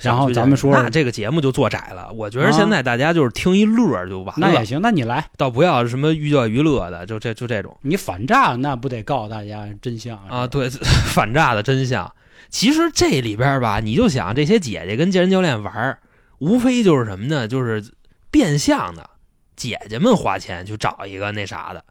[0.00, 2.10] 然后咱们说那这个节目就做窄了。
[2.12, 10.46] 我觉得现在大家就是听一乐就完了，那也行，那你来，倒不要什么寓教于乐的，就这就这种你反诈那不得告诉大家真相啊，？
[10.46, 10.68] 对，
[11.12, 12.12] 反诈的真相。
[12.48, 15.98] 其实这里边吧，你就想这些姐姐跟健身教练玩，
[16.38, 17.46] 无非就是什么呢？
[17.46, 17.84] 就是
[18.30, 19.10] 变相的
[19.54, 21.84] 姐姐们花钱去找一个那啥的，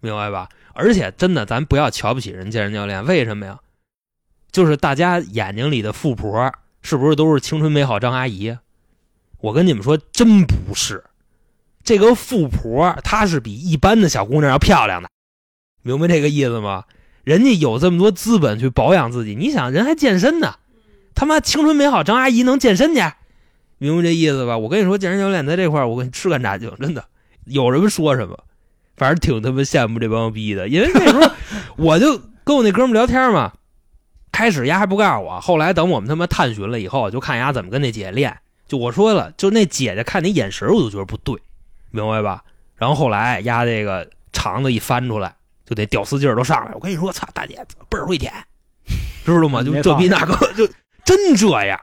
[0.00, 0.48] 明白吧？
[0.74, 3.58] 而且真的，咱不要瞧不起人健身教练，为什么呀？
[4.50, 8.56] 就是大家眼睛里的富婆，是不是都是青春美好张阿姨？
[9.40, 11.02] 我跟你们说，真不是。
[11.84, 15.08] 这个富婆她是比一般的小姑娘要漂亮的，
[15.82, 16.84] 明白这个意思吗？
[17.24, 20.56] 人家有这么多资本去保养自己，你想人还健身呢，
[21.14, 23.00] 他妈青春美好张阿姨能健身去，
[23.78, 24.58] 明白这意思吧？
[24.58, 27.04] 我跟你说，健身教练在这块儿，我跟你吃干榨净，真的，
[27.46, 28.38] 有什么说什么，
[28.96, 31.32] 反正挺他妈羡慕这帮逼的，因为那时候
[31.76, 33.52] 我就跟我那哥们聊天嘛，
[34.32, 41.36] 开始丫还不告诉我，后来等我们他妈探寻了以后，就看丫怎么跟那姐姐练，就我说了，就那姐姐看你眼神，我就觉得不对，
[41.90, 42.42] 明白吧？
[42.76, 45.32] 然后后来丫这个肠子一翻出来，
[45.66, 46.72] 就得屌丝劲儿都上来。
[46.74, 48.32] 我跟你说，操，大姐倍儿会舔，
[49.24, 49.62] 知道吗？
[49.62, 50.66] 就这逼那个，就
[51.04, 51.78] 真这样。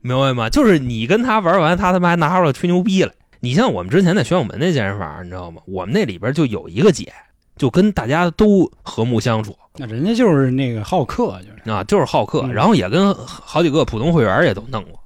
[0.00, 0.48] 明白吗？
[0.48, 3.12] 就是你跟他玩完，他他妈还拿出来吹牛逼来。
[3.40, 5.62] 你像我们之前在玄武门那健身房，你知道吗？
[5.64, 7.12] 我们那里边就有一个姐，
[7.58, 14.98] 就跟大家都和睦相处那人家就是那个好客，就是啊，就是好客，嗯然后也跟好几个普通会员也都弄过，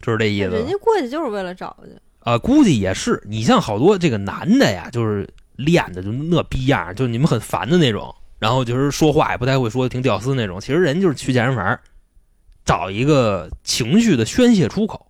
[0.00, 1.90] 就是这意思人家过去就是为了找去，
[2.20, 2.38] 啊。
[2.38, 10.60] 估计也是，你像好多这个男的呀，就是练的就那逼样，就你们很烦的那种，然后就是说话也不太会说，挺屌丝那种。
[10.60, 11.78] 其实人就是去健身房
[12.64, 15.06] 找一个情绪的宣泄出口，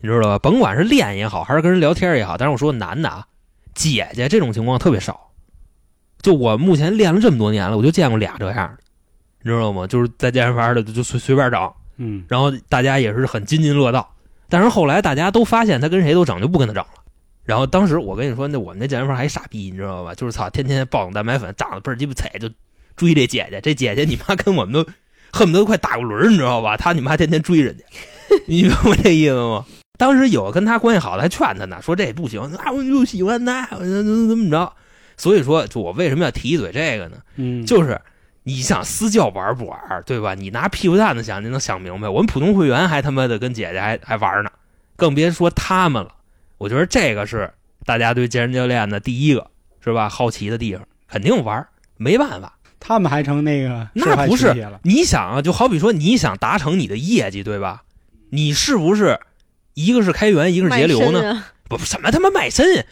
[0.00, 0.38] 你知道吧？
[0.38, 3.26] 甭管是练也好，还是跟人聊天也好，但是我说男的啊，
[3.74, 5.27] 姐姐这种情况特别少。
[6.22, 8.78] 就我目前练了这么多年了，我就见过俩这样的，
[9.42, 9.86] 你知道吗？
[9.86, 14.08] 就是在健身房的就就随随便整，嗯，然后大家也是很津津乐道。
[14.48, 16.90] 但是后来大家都发现他跟谁都整，就不跟他整了。
[17.44, 20.14] 然后当时我跟你说，那我们那健身房还傻逼，你知道吧？
[20.14, 22.48] 就是操，天天暴饮蛋白粉，长得倍儿鸡巴菜，就
[22.96, 23.60] 追这姐姐。
[23.60, 24.84] 这姐姐你妈跟我们都
[25.32, 26.76] 恨不得快打过轮儿，你知道吧？
[26.76, 27.84] 他你妈天天追人家，
[28.46, 29.64] 你明白这意思吗？
[29.98, 34.72] 当时有跟他关系好的还劝他呢，说这不行，那我就喜欢他，我怎么怎么着。
[35.18, 37.18] 所以说，就我为什么要提一嘴这个呢？
[37.36, 38.00] 嗯，就是
[38.44, 40.34] 你想私教玩不玩，对吧？
[40.34, 42.08] 你拿屁股蛋子想，你能想明白？
[42.08, 44.50] 我们普通会员还他妈的跟姐姐还还玩呢，
[44.96, 46.14] 更别说他们了。
[46.56, 47.52] 我觉得这个是
[47.84, 49.50] 大家对健身教练的第一个
[49.84, 50.08] 是吧？
[50.08, 52.54] 好奇的地方，肯定玩，没办法。
[52.80, 57.82] 他们还成那个那不是你想啊，就好比说你想达成你的业绩，对吧？
[58.30, 59.18] 你是不是
[59.74, 61.44] 一个是开源，一个是节流呢？
[61.68, 62.84] 不什么他妈卖身呀，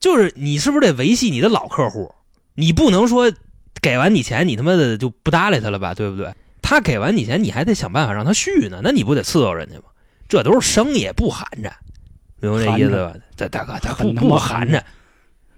[0.00, 2.14] 就是你是不是得维系你的老客户？
[2.54, 3.32] 你不能说
[3.80, 6.32] 给完你钱，你他妈的就不搭理他了吧，对不对？
[6.62, 9.84] 他给完你钱，你还得想办法让他续呢，那你不得伺候人家吗？
[10.28, 11.70] 这都是生意，不寒碜，
[12.40, 13.14] 明白这意思吧？
[13.36, 14.80] 这大哥，他不很他妈不寒碜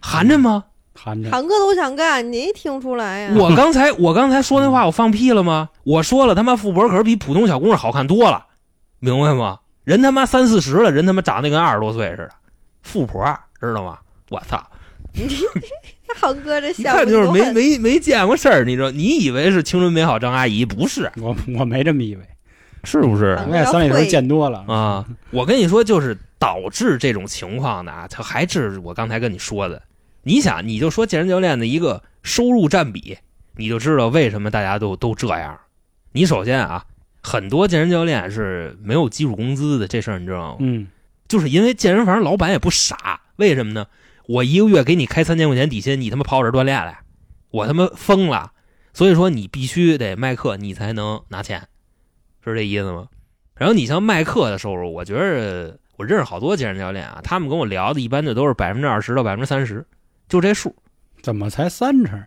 [0.00, 0.64] 寒碜，寒碜吗？
[0.92, 3.34] 含着韩哥都想干，你听出来呀？
[3.36, 5.70] 我刚才我刚才说那话，我放屁了吗？
[5.84, 8.46] 我说了，他妈富婆可是比普通小姑娘好看多了，
[8.98, 9.60] 明白吗？
[9.84, 12.30] 人他妈三四十了，人他妈长得跟二十多岁似的，
[12.82, 13.24] 富婆
[13.60, 13.98] 知道吗？
[14.30, 14.66] 我操！
[16.16, 18.90] 韩哥这一项目看就是没没没见过事儿，你知道？
[18.90, 22.22] 你以为是青春美好张阿姨，不是，我我没这么以为，
[22.84, 25.04] 是不是我在三里屯见多了啊？
[25.30, 29.82] 我跟你说，就是导致这种情况的啊，他还是我刚才跟你说的。
[30.22, 33.18] 你想，你就说健身教练的一个收入占比，
[33.56, 35.58] 你就知道为什么大家都都这样。
[36.12, 36.84] 你首先啊，
[37.22, 40.56] 很多健身教练是没有基础工资的，这事儿你知道吗？
[40.60, 40.86] 嗯，
[41.26, 43.86] 就是因为健身房老板也不傻，为什么呢？
[44.30, 47.00] 我一个月给你开三千块钱底薪，你他妈跑我这儿锻炼来，
[47.50, 48.52] 我他妈疯了。
[48.92, 51.66] 所以说你必须得卖课，你才能拿钱，
[52.44, 53.08] 是这意思吗？
[53.56, 59.84] 然后你像卖课的收入，我觉得我认识好多健身教练啊，他们跟我聊的一般就都是百分之二十到百分之三十，
[60.28, 60.76] 就这数。
[61.22, 62.24] 怎么才三成？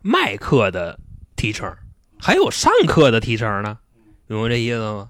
[0.00, 0.98] 卖课的
[1.36, 1.70] 提成，
[2.18, 3.76] 还有上课的提成呢，
[4.28, 5.08] 明白这意思吗？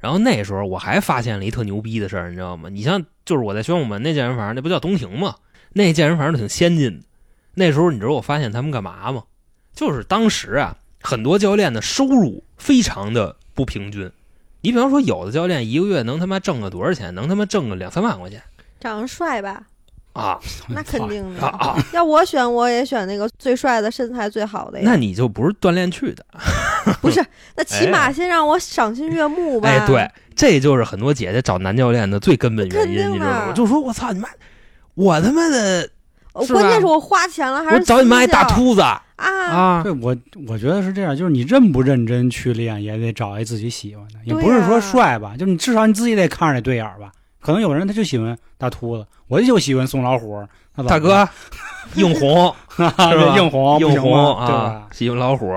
[0.00, 2.68] 然后那时候我还发现了一特牛逼的事儿，你知道吗？
[2.70, 5.36] 你像就是我在宣武门那健身房，那不叫东亭吗？
[5.72, 7.04] 那健身房都挺先进的。
[7.54, 9.24] 那时候你知道我发现他们干嘛吗？
[9.74, 14.10] 就是当时啊，很多教练的收入非常的不平均。
[14.62, 17.14] 你比方说，有的教练一个月能他妈挣个多少钱？
[17.14, 18.42] 能他妈挣个两三万块钱
[18.78, 19.62] 长得帅吧？
[20.12, 21.46] 啊那肯定啊的。
[21.46, 21.78] 啊！
[21.92, 24.84] 要我选，我也选那个最帅的、身材最好的呀。
[24.84, 26.26] 那你就不是锻炼去的。
[27.00, 27.24] 不是，
[27.56, 29.68] 那起码哎先让我赏心悦目吧。
[29.68, 33.52] 哎，对，这就是很多姐姐找男教练的最根本原因，肯定的你知道吗？
[33.52, 34.28] 就说我操你妈，
[34.94, 35.88] 我他妈的，
[36.32, 39.02] 关键是我花钱了，还是我找你妈一大秃子啊！
[39.16, 39.82] 啊！
[39.82, 40.16] 对我
[40.48, 47.10] 我觉得是这样，就是你认不认真去练，也得找一自己喜欢的，也不是说帅吧，就你至少你自己得看着那对眼儿吧。
[47.40, 50.46] 可能有人他就喜欢大秃子，我就喜欢宋老虎，
[50.86, 51.26] 大哥，
[51.94, 54.12] 硬红 是吧硬红不硬红？
[54.46, 55.50] 对啊？，喜欢老虎。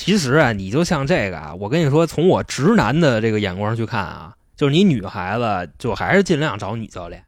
[0.00, 7.22] 其实啊，你就像这个啊，我跟你说，从我直男的这个眼光去看啊，就是你女孩子就还是尽量找女教练。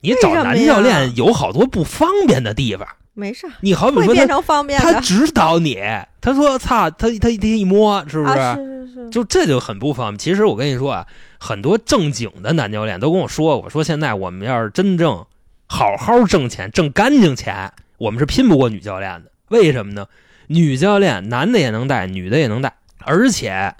[0.00, 4.92] 你找男教练有好多不方便的地方，没事，你好比说他会变成方便的。
[4.92, 5.78] 他指导你，
[6.20, 8.32] 他说操，他他他一摸是不是？
[8.36, 10.18] 啊，是是是，就这就很不方便。
[10.18, 11.06] 其实我跟你说啊，
[11.38, 15.24] 很多正经的男教练都跟我说过，说现在我们要是真正
[15.68, 19.30] 好好挣钱、挣干净钱，我们是拼不过女教练的。
[19.50, 20.06] 为什么呢？
[20.52, 23.72] 女教练男的也能带，女的也能带，而且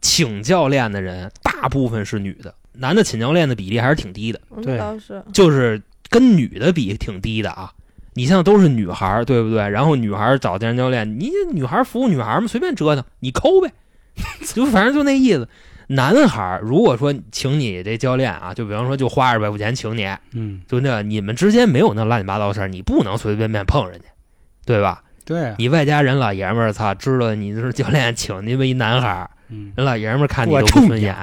[0.00, 7.72] 请教练的人大部分是女的，男的请教练的比例还是挺低的，嗯对是就是跟女的比挺低的啊。
[8.14, 9.68] 你像都是女孩，对不对？
[9.68, 13.70] 然后女孩找健身教练，你女孩服务女孩嘛，随便折腾，你抠呗，
[14.52, 15.48] 就反正就那意思。
[15.86, 24.06] 男孩如果说请你这教练啊，就比方说就花二百块钱请你，嗯，就那你们之间没有那乱七八糟事儿，你不能随随便便碰人家，
[24.66, 25.04] 对吧？
[25.28, 31.14] 对啊，你外加人老爷们儿，操，知道你是教练请你们一男孩儿，嗯，人老爷们儿看你都不顺眼，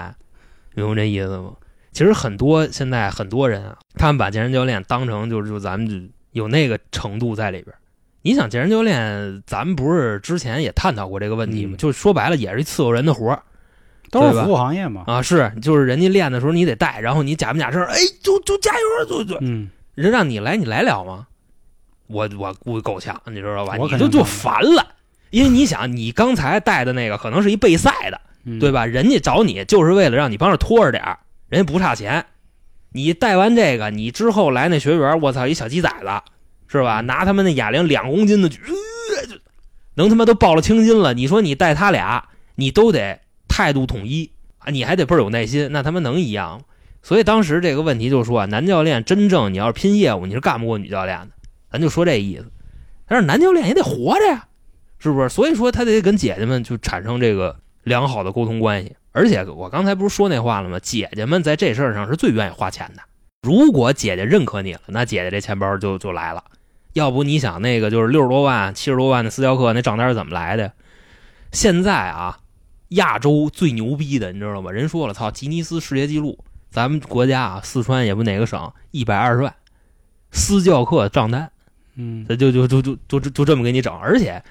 [0.76, 1.54] 明白这意思吗？
[1.92, 5.96] 其实很多现在很多人啊，他们把健身教练当成就是就咱们就
[6.34, 7.80] 有那个程度在里边儿。
[8.22, 11.76] 你想健身教练，咱们不是之前也探讨过这个问题吗？
[11.76, 13.42] 嗯就说白了，也是一伺候人的活儿
[14.12, 15.04] 都是对服务行业嘛。
[15.08, 15.20] 啊。
[15.20, 21.26] 是，就是人家练的时候你得带，然后你假不假声，哎，就就加油，就就嗯，人让你来，你来了吗？
[22.08, 23.76] 我我估计够呛，你知道吧？
[23.80, 24.86] 我你就就烦了，
[25.32, 28.72] 因为你想，你刚才带的那个可能是一备赛的，嗯对？
[28.72, 28.86] 吧？
[28.86, 32.26] 人家找你就是为了让你帮着拖着点儿，人家不差钱。
[32.92, 36.08] 你带完这个，你之后来那学员，我操，一小鸡崽子，
[36.68, 37.02] 是吧？
[37.02, 39.36] 拿他们那哑铃两公斤的举，呃就
[39.96, 41.14] 能他妈都抱了青筋了。
[41.14, 46.62] 你说你带他俩，你都得态度统一啊，你还得倍儿有耐心，那他妈能一样吗？
[47.04, 51.28] 所以当时这个问题就是说啊，男教练真正你要是拼业务，你是干不过女教练的，
[51.76, 52.46] 咱就说这意思。
[53.06, 54.48] 但是男教练也得活着呀，
[54.98, 55.28] 是不是？
[55.28, 58.96] 所以说他得跟姐姐们就产生这个良好的沟通关系。
[59.12, 60.80] 而且我刚才不是说那话了吗？
[60.82, 63.02] 姐姐们在这事儿上是最愿意花钱的。
[63.44, 66.44] 如果姐姐认可你了，那姐姐这钱包就就来了。
[66.94, 70.72] 要不你想那个就是六十多万、七十多万的私教课，那账单是怎么来的？
[71.52, 72.40] 现在啊，
[72.90, 74.72] 亚洲最牛逼的，你知道吗？
[74.72, 76.40] 人说了，操，吉尼斯世界纪录，
[76.72, 79.54] 咱们国家啊，四川也不哪个省，一百二十万
[80.32, 81.52] 私教课账单，
[81.96, 83.94] 嗯他就就就就就就就这么给你整。
[83.98, 84.44] 而且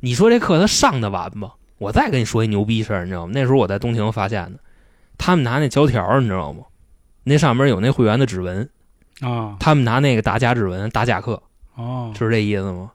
[0.00, 1.52] 你说这课他上的完吗？
[1.78, 3.32] 我再跟你说一牛逼事儿，你知道吗？
[3.34, 4.58] 那时候我在东庭发现的，
[5.18, 6.62] 他们拿那胶条，你知道吗？
[7.24, 8.68] 那上面有那会员的指纹，
[9.20, 11.42] 啊他们拿那个打假指纹打假课，
[11.76, 12.92] 哦，是这意思吗？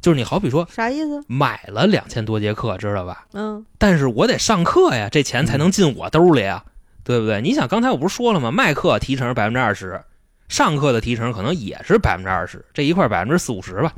[0.00, 1.22] 就是你好比说啥意思？
[1.26, 3.26] 买了两千多节课，知道吧？
[3.34, 6.64] 嗯但是我得上课呀，这钱才能进我兜里呀，
[7.04, 7.42] 对不对？
[7.42, 8.50] 你想刚才我不是说了吗？
[8.50, 10.02] 卖课提成百分之二十，
[10.50, 13.94] 上课的提成可能也是百分之二十，这一块百分之四五十吧。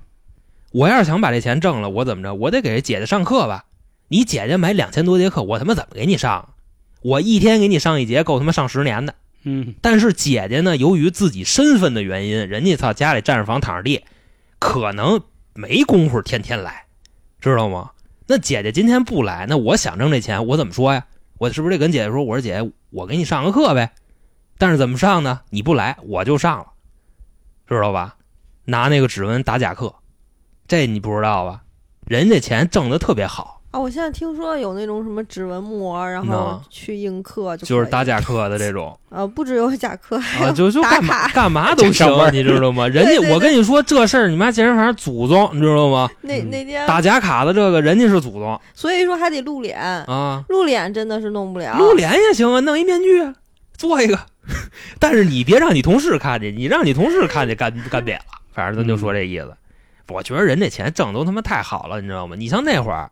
[0.71, 2.35] 我要是想把这钱挣了，我怎么着？
[2.35, 3.65] 我得给姐姐上课吧。
[4.09, 6.51] 你姐姐买两千多节课，我他妈怎么给你上？
[7.01, 9.15] 我一天给你上一节，够他妈上十年的。
[9.45, 14.05] 嗯但是姐姐呢，由于自己身份的原因，人家操家里占着房躺着地，
[14.59, 15.23] 可能
[15.55, 16.85] 没工夫天天来，
[17.41, 17.93] 知道吗？
[18.27, 21.07] 那姐姐今天不来，那我想挣这钱，我怎么说呀？
[21.39, 23.93] 我是不是得跟姐姐说，我说姐，我给你上个课呗？
[24.63, 25.41] 但是怎么上呢？
[25.51, 26.67] 你不来，我就上了，
[27.67, 28.15] 知道吧？
[28.67, 29.93] 拿那个指纹打假课，
[30.69, 31.63] 这你不知道吧？
[32.07, 38.97] 人家钱挣的特别好，啊，我现在听说有那种什么指纹膜，然后去映客就就是打假课的这种。
[39.11, 41.27] 啊，不只有假课，还啊，就就干嘛。
[41.31, 42.87] 干嘛都行你知道吗？
[42.89, 46.09] 人家对对我跟你说这事儿，你妈健身房祖宗，你知道吗？
[46.21, 51.77] 那嗯那天，打假卡的这个人家是祖宗所以说还得露脸，啊，露脸真的是弄不了。
[51.77, 53.35] 露脸也行啊，弄一面具啊，
[53.77, 54.17] 做一个。
[54.99, 58.25] 但是你别让你同事看见，你让你同事看见干干瘪了。
[58.53, 59.57] 反正咱就说这意思。
[60.09, 62.37] 我觉得人这钱挣都他妈太好了，你知道吗？
[62.37, 63.11] 你像那会儿，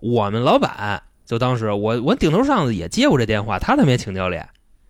[0.00, 4.46] 我们老板就当时我我顶头上司也接过这电话，他他妈也请教练，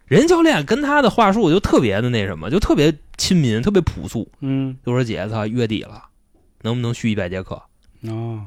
[0.06, 4.28] 人教练跟他的话术就特别的那什么，就特别亲民，特别朴素。
[4.40, 6.02] 嗯就说姐，操，月底了，
[6.62, 7.62] 能不能续一百节课？
[8.08, 8.40] 哦，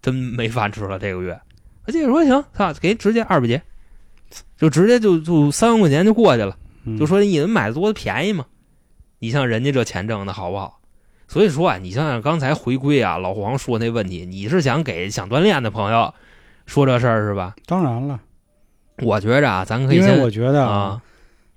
[0.00, 1.38] 真没饭吃了这个月。
[1.84, 3.60] 我姐姐说行，操，给直接二百节，
[4.56, 6.56] 就直接就就三万块钱就过去了。
[6.84, 8.46] 嗯就说你们买的多便宜嘛，
[9.20, 10.80] 你像人家这钱挣的好不好？
[11.28, 16.12] 所以说啊，你想想刚才回归啊，老黄说那问题，你是想给想锻炼的朋友
[16.66, 17.54] 说这事儿是吧？
[17.64, 18.20] 当然了，
[18.98, 21.00] 我觉着啊，咱可以因为先我觉得啊，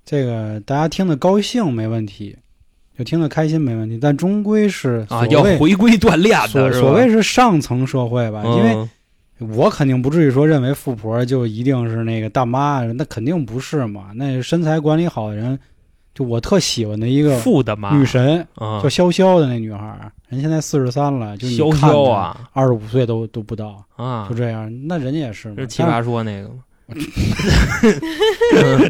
[0.04, 2.36] 这个大家听得高兴没问题，
[2.96, 8.88] 就听得开心没问题，但终归是啊，要回归锻炼的所谓是上层社会吧，因为嗯
[9.38, 14.10] 我肯定不至于说认为富婆就一定是那个大妈，那肯定不是嘛。
[14.14, 15.58] 那身材管理好的人，
[16.14, 24.72] 就我特喜欢的一个富的嘛，女神啊叫，潇潇的那女孩儿，人现在四十三了，就你潇看潇，啊二十五岁都都不到，啊就，这样。
[24.88, 26.54] 那人家也是嘛，是奇葩说那个吗？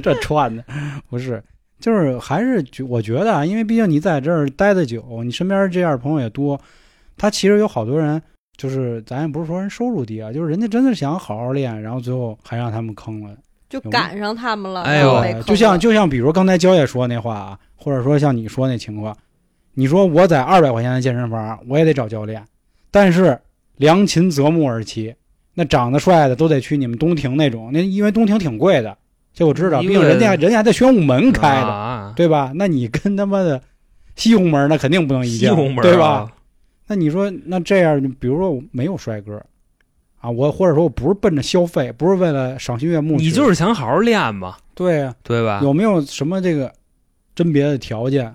[0.00, 0.64] 这串的
[1.10, 1.42] 不是，
[1.80, 6.60] 就是还是觉我觉得啊，因为毕竟你在这儿待的久，你身边这样的朋友也多，
[7.16, 8.22] 他其实有好多人。
[8.56, 13.30] 就是咱也不是说人收入低啊，就是人家真的想好好练，然后最后还让他们坑了。
[13.68, 19.16] 就赶上他们了，哎呦就像就像比如刚才焦爷说那话啊，或者说像你说那情况，
[19.74, 22.40] 你说我在二百块钱的健身房，我也得找教练，
[22.92, 23.36] 但是
[23.76, 25.12] 良禽择木而栖，
[25.54, 28.96] 那长得帅的都得去你们东庭那种，那因为东庭挺贵的，
[29.34, 32.52] 这我知道，毕竟人家人家还在宣武门开的，啊，对吧？
[32.54, 33.60] 那你跟他妈的
[34.14, 36.30] 西红门那肯定不能一西样，红门对吧？
[36.86, 36.88] 啊？
[36.88, 39.42] 那你说那这样，比如说我没有帅哥。
[40.18, 45.60] 啊，我或者说我不是奔着消费，不是为了赏心悦目，你就是想好好练嘛，对呀、对吧？
[45.62, 46.72] 有没有什么这个
[47.34, 48.34] 甄别的条件，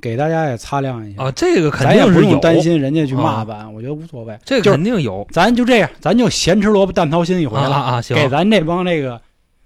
[0.00, 1.24] 给大家也擦亮一下？
[1.24, 4.38] 啊，这个肯咱也不用担心人家去骂啊咱，我觉得无所谓。
[4.44, 8.00] 这个肯定有咱就这样，咱就咸吃萝卜淡操心一回了，啊啊啊！
[8.00, 9.20] 行，给咱这帮这个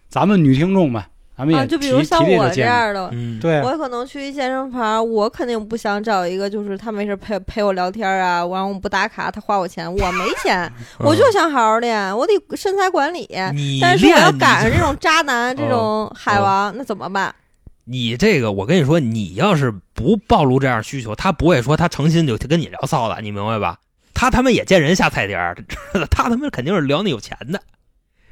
[0.09, 1.10] 咱们女听众们啊，
[1.41, 2.61] 咱们也就比如像我这。
[2.61, 10.71] 样的，嗯，对，我可能去一健身房，我肯定不想找一个就是他没事陪陪我聊天啊，然后我不打卡，他花我钱，我没钱，
[11.01, 13.27] 我就想好好练，我得身材管理。
[13.81, 17.35] 但是我要赶上这种渣男、这哦种海王，那怎么办？
[17.85, 23.79] 你这个，我跟你说，你要是不暴露这样需求，他不会说他诚心就跟你聊骚的，你明白吧？
[24.13, 25.57] 他他妈也见人下菜碟儿，
[26.11, 27.63] 他他妈肯定是聊那有钱的，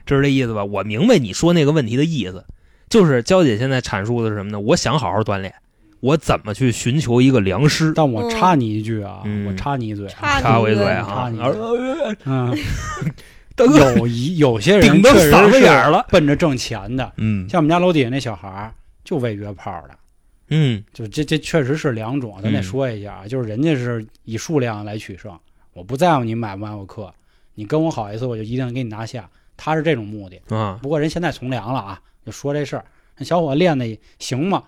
[0.04, 0.62] 知道这意思吧？
[0.62, 2.44] 我明白你说那个问题的意思，
[2.88, 4.58] 就是娇姐现在阐述的是什么呢？
[4.60, 5.54] 我想好好锻炼，
[6.00, 7.92] 我怎么去寻求一个良师？
[7.94, 9.46] 但我插你一句啊，嗯。
[9.46, 11.52] 我插你一嘴啊，插插我一嘴啊插你，而
[12.24, 12.56] 嗯，
[13.54, 16.06] 大哥，有一有些人顶到确实嗓子是眼儿了。
[16.10, 17.48] 奔着挣钱的，嗯。
[17.48, 18.72] 像我们家楼底下那小孩儿
[19.04, 19.98] 就为约炮的，
[20.50, 20.82] 嗯。
[20.92, 25.36] 就这这确实是两种，咱得嗯说一下啊，就是人家是以数量来取胜，
[25.74, 27.12] 我不在乎你买不买我课，
[27.54, 30.40] 你跟我好一次我就一定给你拿下，他是这种目的。
[30.56, 32.84] 啊，不过人现在从良了啊，就说这事儿，
[33.16, 34.62] 那小伙练的行吗？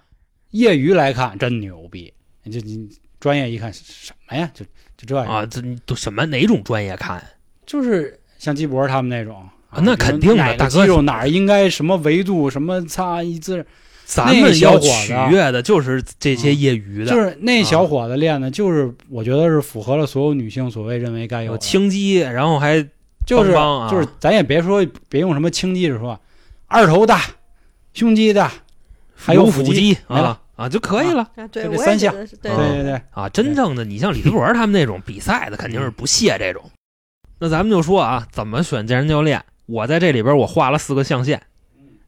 [0.52, 2.12] 业余来看真牛逼，
[2.44, 2.88] 这你
[3.20, 4.50] 专业一看什么呀？
[4.54, 4.64] 就
[4.96, 7.22] 就这样啊，这都什么哪种专业看？
[7.66, 9.36] 就是像基博他们那种。
[9.68, 13.64] 啊那肯定的大哥肌肉哪儿应该什么维度什么擦一字，
[14.04, 22.84] 咱们要取悦的就是这些业余的，就是那小伙子练的，就是我觉得是符合了所有女性所谓认为该有轻肌，然后还
[23.24, 23.52] 就是
[23.88, 26.20] 就是咱也别说别用什么轻肌，是说
[26.66, 27.22] 二头大、
[27.92, 28.50] 胸肌的，
[29.14, 33.28] 还有腹腹肌没了啊啊就可以了啊，对，我也就这三项觉得是对啊对对对，啊！
[33.28, 36.70] 真正的你像李德博他们那种比赛的，肯定是不屑这种。
[37.38, 39.44] 那咱们就说啊，怎么选健身教练？
[39.66, 41.42] 我在这里边我画了四个象限，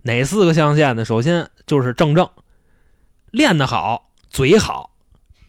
[0.03, 1.05] 哪四个象限呢？
[1.05, 2.29] 首先就是正正，
[3.31, 4.91] 练得好，嘴好，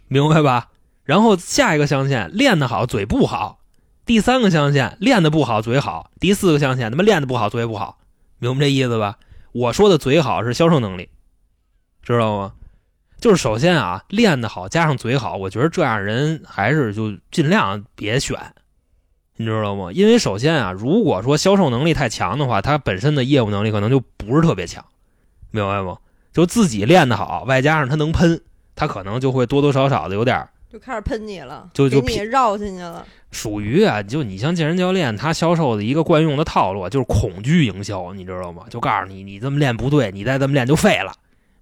[0.07, 0.69] 明白吧？
[1.03, 3.59] 然后下一个象限练得好，嘴不好；
[4.05, 7.97] 第三个象限练得不好，嘴好；第四个象限他妈练得不好，嘴不好，
[8.39, 9.17] 明白这意思吧？
[9.53, 11.09] 我说的嘴好是销售能力，
[12.01, 12.53] 知道吗？
[13.19, 18.37] 就是首先啊，练得好加上嘴好，我觉得这样人还是就尽量别选，
[19.37, 19.91] 你知道吗？
[19.93, 24.83] 因为首先啊，如果说销售能力太强的话，他本身的业务能力可能就不是特别强，
[25.51, 25.97] 明白吗？
[26.33, 28.41] 就自己练得好，外加上他能喷，
[28.75, 33.05] 他可能就会多多少少的有点就开始喷你了，就就给你绕进去了。
[33.33, 38.63] 属于啊，就你像健身教练，他销售的一个惯用的套路啊就是恐惧营销，你知道吗？
[38.69, 41.11] 就告诉你，你这么练不对，你再这么练就废了，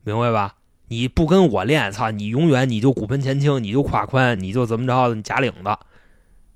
[0.03, 0.55] 明白吧？
[0.89, 5.78] 你不跟我练，操，你永远你就骨盆前倾，你就胯宽，你就怎么着的，你假领子，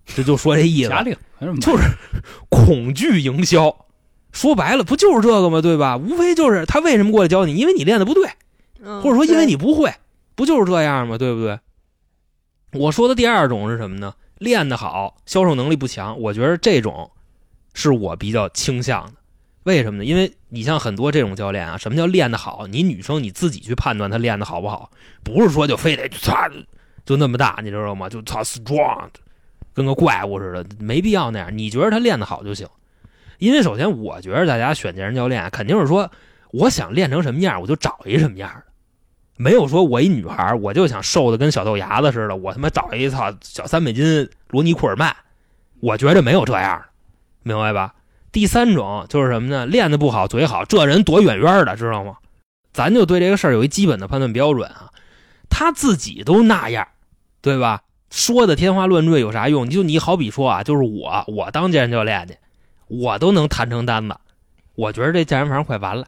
[0.13, 0.89] 这就说这意思。
[0.89, 1.15] 假领
[1.61, 1.83] 就是
[2.49, 3.73] 恐惧营销，
[4.33, 5.61] 说白了不就是这个吗？
[5.61, 5.95] 对吧？
[5.95, 8.29] 无非就是他为什么过来教你，因为你练的不对，
[8.81, 9.93] 嗯，或者说因为你不会，
[10.35, 11.17] 不就是这样吗？
[11.17, 11.57] 对不对？
[12.73, 14.13] 我说的第二种是什么呢？
[14.37, 17.09] 练得好，销售能力不强，我觉得这种
[17.73, 19.13] 是我比较倾向的。
[19.63, 20.05] 为什么呢？
[20.05, 22.67] 因为你像很多这种教练啊，什么叫练得好？
[22.67, 24.91] 你女生你自己去判断她练得好不好，
[25.23, 26.49] 不是说就非得擦
[27.05, 28.07] 就那么大，你知道吗？
[28.07, 29.07] 就操 strong，
[29.73, 31.57] 跟个怪物似的，没必要那样。
[31.57, 32.67] 你觉得她练得好就行。
[33.39, 36.11] 因为首先，我觉得大家选健身教练肯定是说，
[36.51, 38.63] 我想练成什么样，我就找一什么样的。
[39.37, 45.15] 没有说我一女孩我就想瘦的跟小豆芽子似的，我他妈找一操小三美金罗尼库尔曼，
[45.81, 46.83] 我觉着没有这样，
[47.43, 47.95] 明白吧？
[48.31, 49.65] 第三种就是什么呢？
[49.65, 52.17] 练的不好，嘴好，这人躲远远的，知道吗？
[52.73, 54.91] 咱就对这个事儿有一基本的判断标准啊，
[55.49, 56.87] 他自己都那样，
[57.41, 57.81] 对吧？
[58.11, 59.69] 说的天花乱坠有啥用？
[59.69, 62.37] 就你好比说啊，就是我，我当健身教练去，
[62.87, 64.15] 我都能谈成单子，
[64.75, 66.05] 我觉得这健身房快完了。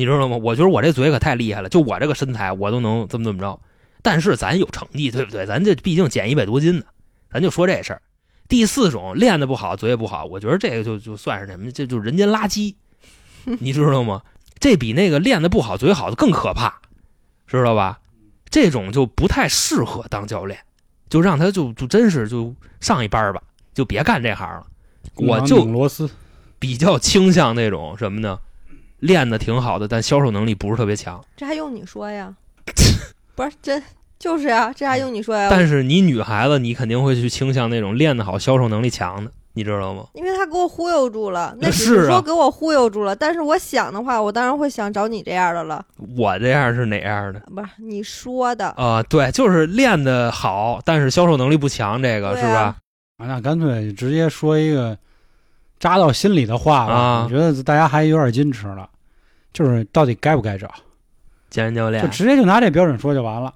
[0.00, 0.38] 你知道吗？
[0.38, 3.60] 我觉得我这嘴可太厉害了，就我这个身材，我都能这么怎么着。
[4.00, 5.44] 但是咱有成绩，对不对？
[5.44, 6.86] 咱这毕竟减一百多斤呢，
[7.30, 8.00] 咱就说这事儿。
[8.48, 12.76] 第四种练的不好，嘴也不好，我觉得这个就就算是什么，这就是人间垃圾，
[13.60, 14.22] 你知道吗？
[14.58, 16.80] 这比那个练的不好、嘴好的更可怕，
[17.46, 18.00] 知道吧？
[18.48, 20.58] 这种就不太适合当教练，
[21.10, 23.42] 就让他就就真是就上一班吧，
[23.74, 24.66] 就别干这行了。
[25.16, 26.08] 我就螺丝，
[26.58, 28.38] 比较倾向那种什么呢？
[29.00, 31.22] 练的挺好的，但销售能力不是特别强。
[31.36, 32.34] 这还用你说呀？
[33.34, 33.82] 不是真
[34.18, 35.48] 就是呀，这还用你说呀？
[35.50, 40.04] 但是你女孩子，你肯定会去倾向那种练得好、销售能力强的，你知道吗？
[40.12, 43.16] 因为他给我忽悠住了， 那只是说给我忽悠住了。
[43.16, 45.82] 但是我想的话，我当然会想找你这样的了。
[46.16, 47.40] 我这样是哪样的？
[47.54, 52.76] 不是你说的，啊、对，就是练得好，但是销售能力不强，这个、对是吧啊？
[53.16, 54.96] 啊，那干脆直接说一个
[55.80, 56.92] 扎到心里的话吧。
[56.94, 58.88] 啊我觉得大家还有点矜持了，
[59.52, 60.72] 就是到底该不该找，
[61.50, 63.52] 健身教练就练直接就拿这标准说就完了。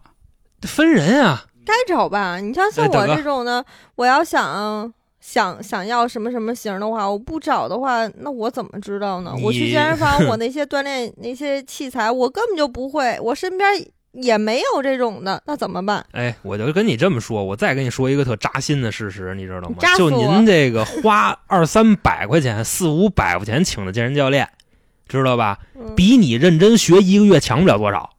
[0.63, 2.39] 分人啊，该找吧？
[2.41, 3.65] 你像像我哎大哥这种的，
[3.97, 9.35] 我要想想想要什么什么型的话，我不找的话，那我怎么知道呢？
[9.43, 13.71] 我去你健身房， 我那些锻炼那些器材，我根本就不会，我身边
[14.15, 16.05] 也没有这种的，那怎么办？
[16.13, 24.49] 哎，我就跟你这么说，我再跟你说一个特扎心的事实，你知道吗就您这个花二三百块钱、四五百块钱请的健身教练，
[25.09, 25.59] 知道吧？
[25.75, 28.11] 嗯、比你认真学一个月强不了多少，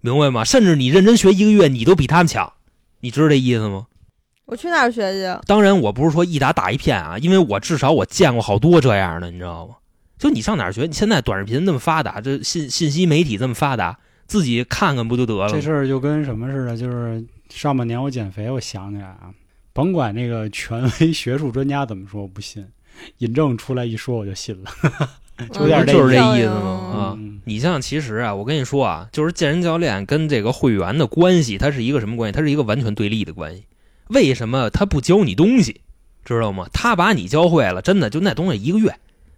[0.00, 0.44] 明白吗？
[0.44, 2.52] 甚至你认真学一个月，你都比他们强，
[3.00, 3.86] 你知道这意思吗？
[4.46, 5.40] 我去哪儿学去？
[5.46, 9.76] 当然，我不是说一打打一片啊，因为我至少我见过好多这样的，你知道吗？
[10.18, 10.82] 就你上哪儿学？
[10.82, 15.48] 你现在短视频那么发达，这信信息媒体这么发达，自己看看不就得了？
[15.50, 19.30] 这事儿就跟什么似的，就是上半年我减肥，我想起来啊，
[19.72, 22.66] 甭管那个权威学术专家怎么说，我不信，
[23.18, 24.70] 尹正出来一说我就信了，
[25.52, 32.32] 就有点就是这意思嘛啊嗯你像其实啊，我跟你说啊，就是健身教练跟这个会员的关系，它是一个什么关系？
[32.32, 33.64] 它是一个完全对立的关系。
[34.08, 35.80] 为什么他不教你东西，
[36.24, 36.66] 知道吗？
[36.72, 38.94] 他把你教会了，真的就那东西一个月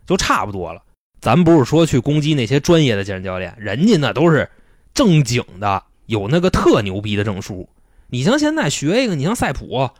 [0.07, 0.83] 就差不多了。
[1.21, 4.49] 咱不是说去攻击那些专业的健身教练，人家那都是
[4.97, 7.69] 正经的，有那个特牛逼的证书。
[8.09, 9.91] 你像现在学一个，你像赛普，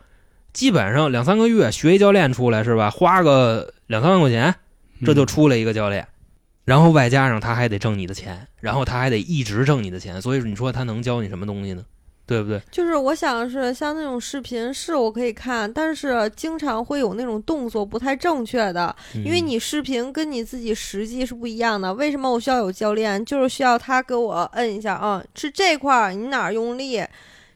[0.51, 2.89] 基本上两三个月学一教练出来是吧？
[2.89, 4.55] 花个两三万块钱，
[5.05, 6.07] 这就出来一个教练，
[6.65, 11.85] 然后外加上他还得挣你的钱，然后他还得一直挣你的钱，所以说你说他能教你什么东西呢？
[12.27, 12.61] 对不对？
[12.69, 18.93] 就是我想的是像那种视频是我可以看，但是经常会有那种动作不太正确的，
[19.25, 21.93] 因为嗯你视频跟你自己实际是不一样的。
[21.93, 23.23] 为什么我需要有教练？
[23.23, 27.01] 就是需要他给我摁一下啊，是这块儿你哪儿用力，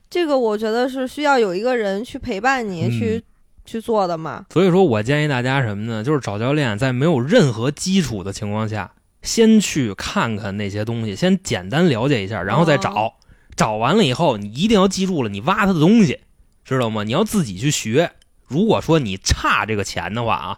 [0.09, 3.24] 这个我觉得是需要有一个人去陪伴你、嗯去
[3.65, 4.45] 去做的嘛。
[4.53, 6.01] 所以说我建议大家什么呢？
[6.01, 8.89] 就是找教练，在没有任何基础的情况下，
[9.22, 12.93] 先去看看那些东西，先简单了解一下，然后再找。
[12.93, 13.13] 哦
[13.56, 16.20] 找完了以后，你一定要记住了，你挖他的东西，
[16.64, 17.04] 知道吗？
[17.04, 18.12] 你要自己去学。
[18.47, 20.58] 如果说你差这个钱的话啊，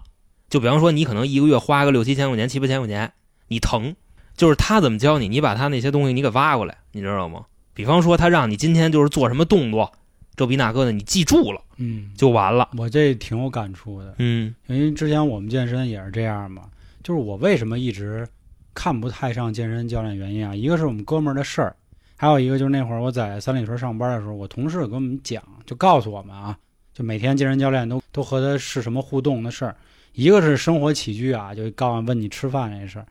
[0.49, 3.11] 就比方说你可能一个月花个六七千块钱、七八千块钱，
[3.47, 3.95] 你疼，
[4.35, 7.45] 就是他怎么教你，你把他那些东西你给挖过来，你知道吗？
[7.73, 9.91] 比方说他让你今天就是做什么动作，
[10.35, 12.69] 这比那个的，你记住了嗯，就完了。
[12.77, 16.63] 我这挺有感触的，嗯因为之前我们健身也是这样嘛，
[17.03, 18.27] 就是我为什么一直
[18.73, 21.75] 看不太上健身教练原因啊，一个是我们哥们儿的事儿，
[22.23, 26.57] 还有一个就是那会儿我在三里屯上班的时候，我同事跟我们讲，就告诉我们啊，
[26.93, 29.75] 就每天健身教练都都和他是什么互动的事儿，
[30.13, 33.05] 一个是生活起居啊，就告诉问你吃饭这事儿，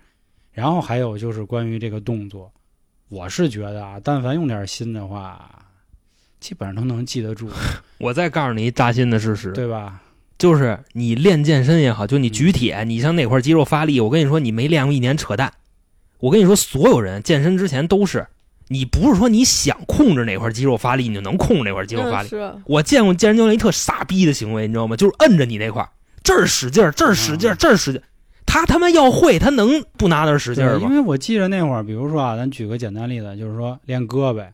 [0.52, 2.50] 然后还有就是关于这个动作，
[3.10, 5.62] 我是觉得啊，但凡用点心的话，
[6.40, 7.50] 基本上都能记得住，
[8.00, 10.00] 我再告诉你一扎心的事实，对吧？
[10.38, 15.52] 就是你练健身也好，就你举铁，你像哪块肌肉发力，我跟你说，你没练过一年扯淡。
[16.20, 18.26] 我跟你说，所有人健身之前都是，
[18.72, 22.28] 你不是说你想控制哪块肌肉发力，你就能控制哪块肌肉发力。
[22.28, 24.96] 嗯是，我见过健身教练一特傻逼的行为，你知道吗？
[24.96, 25.88] 就是摁着你那块儿，
[26.22, 28.04] 这儿使劲儿，这儿使劲儿，嗯这儿使劲儿。
[28.44, 30.94] 他他妈要会，他能不拿那儿使劲儿吗，因？
[30.94, 34.46] 为我记得那会儿，比如说啊，咱举个简单例子，就是说练胳膊，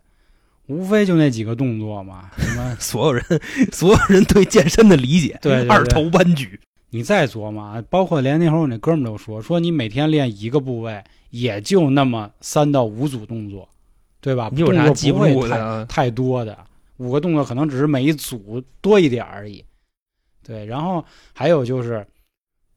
[0.66, 3.24] 无非就那几个动作嘛，什么 所有人，
[3.72, 6.60] 所有人对健身的理解，对对对二头弯举，
[6.90, 13.68] 你再琢磨啊，包括连那会儿我那哥们儿都说，说你每天练一个部位，也就那么三到五组动作，
[14.20, 14.50] 对吧？
[14.52, 15.84] 你有啥动作记不不会太住的啊？
[15.88, 16.58] 太多的，
[16.96, 19.64] 五个动作可能只是每一组多一点而已。
[20.44, 22.06] 对，然后还有就是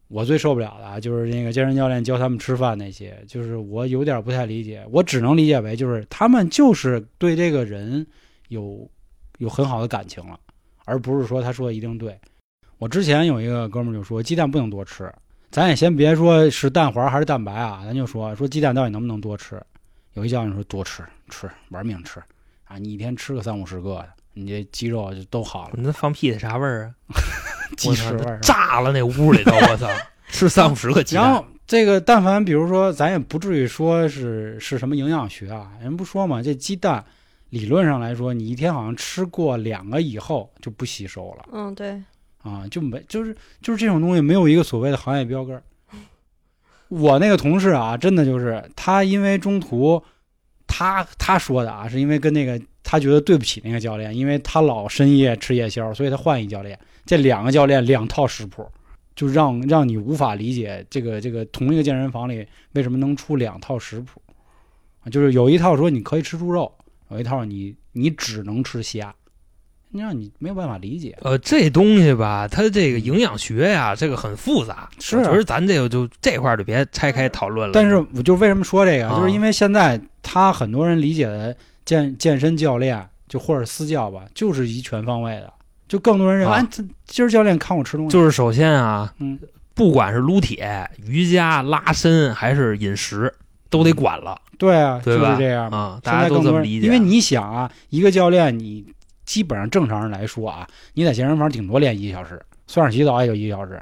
[0.07, 8.05] 我最受不了的啊，就是那个健身教练教他们吃饭那些，就是我有点不太理解，我只能理解为就是他们就是对这个人
[8.49, 8.85] 有
[9.37, 10.39] 有很好的感情了，
[10.85, 12.19] 而不是说他说的一定对。
[12.77, 15.11] 我之前有一个哥们儿就说鸡蛋不能多吃，
[15.49, 19.61] 咱也先别说是蛋黄还是蛋白啊，咱就说说鸡蛋到底能不能多吃。
[20.13, 22.21] 有一教练说多吃吃玩命吃
[22.65, 27.15] 啊，你一天吃个三五十个的，你这肌肉就都好了，你那放屁的啥味儿啊？
[27.77, 28.39] 鸡屎味儿。
[28.41, 29.87] 炸了那屋里头，我操！
[30.29, 37.03] 吃三五十个鸡蛋，然后这个但凡比如说，咱也不至于说是是什么营养学啊，人不说嘛，这鸡蛋
[37.49, 42.01] 理论上来说，你一天好像吃过两个以后就不吸收了嗯，对，
[42.43, 45.63] 啊，就没就是就是这种东西没有一个所谓的行业标杆儿。
[46.91, 50.03] 我那个同事啊，真的就是他，因为中途
[50.67, 56.77] 他他说的啊，是因为跟那个他觉得对不起那个教练，因为他老深夜吃夜宵，所以他换一教练。
[57.05, 58.67] 这两个教练两套食谱，
[59.15, 64.21] 就让让你无法理解这个 这个同一个健身房里为什么能出两套食谱？
[65.09, 66.69] 就是有一套说你可以吃猪肉，
[67.09, 69.15] 有一套你你只能吃虾，
[69.99, 71.17] 让你没有办法理解。
[71.21, 74.89] 呃，这东西吧，它这个营养学呀，这个很复杂。
[74.99, 77.73] 是我觉得咱这个就这块儿就别拆开讨论了。
[77.73, 85.51] 但是我就为什么说这个，啊就是因为现在他很多人理解的健健身教练，就或者私教吧，就是一全方位的，
[85.87, 89.37] 就更多人认为，啊哎，这今儿教练看我吃东西，就是首先啊，嗯，
[89.73, 93.33] 不管是撸铁、瑜伽、拉伸还是饮食，
[93.69, 95.77] 都得管了对啊，对是这样嘛。
[95.77, 95.99] 啊！
[96.03, 96.85] 现大家都这么理解。
[96.85, 98.85] 因为你想啊，一个教练，你
[99.31, 103.81] 基本上正常人来说啊，你在健身房顶多练一个小时，算上洗澡也就一个小时。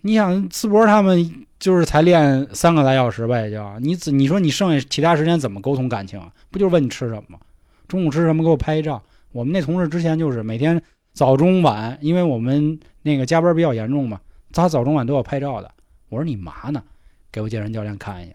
[0.00, 6.32] 你想淄博他们就是才练三个来小时吧，也就你自你说你剩下其他时间怎么沟通感情啊？
[6.50, 7.38] 不就是问你吃什么吗？
[7.86, 8.42] 中午吃什么？
[8.42, 9.00] 给我拍一照。
[9.30, 14.20] 我们那同事之前就是每天早中晚，因为我们那个加班比较严重嘛，
[14.52, 15.70] 他早中晚都要拍照的。
[16.08, 16.82] 我说你嘛呢？
[17.30, 18.34] 给我健身教练看一下，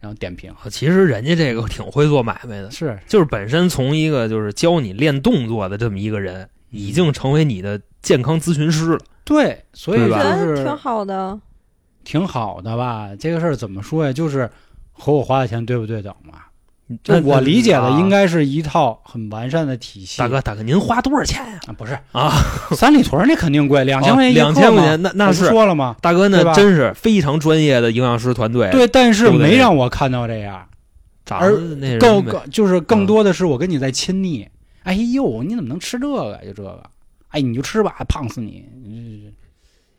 [0.00, 0.54] 然后点评。
[0.70, 9.00] 其实人家这个挺会做买卖的，是就是本身从一个就是教你练动作的这么一个人，已经成为你的健康咨询师了。
[9.24, 11.40] 对，所以对吧就觉得是挺好的。
[12.04, 13.10] 挺好的吧？
[13.18, 14.12] 这个事儿怎么说呀？
[14.12, 14.48] 就是
[14.92, 16.34] 和我花的钱对不对等嘛？
[17.02, 18.08] 就那我理解的应。
[18.08, 20.18] 该是一套很完善的体系。
[20.18, 21.60] 大哥，大哥，您花多少钱呀？
[21.66, 22.32] 啊，不是啊，
[22.76, 25.96] 三里屯那肯定贵，两千块钱一两千块钱，那那是说了吗？
[26.00, 30.64] 大哥，那真是非常专业的营养师团队。，对，但是没让我看到这样，
[31.24, 31.40] 咋
[31.78, 34.48] 那更更就是更嗯多的是我跟你在亲昵。
[34.84, 36.40] 哎呦，你怎么能吃这个？
[36.44, 36.82] 就这个，
[37.30, 38.64] 哎，你就吃吧，胖死你！
[38.86, 39.32] 嗯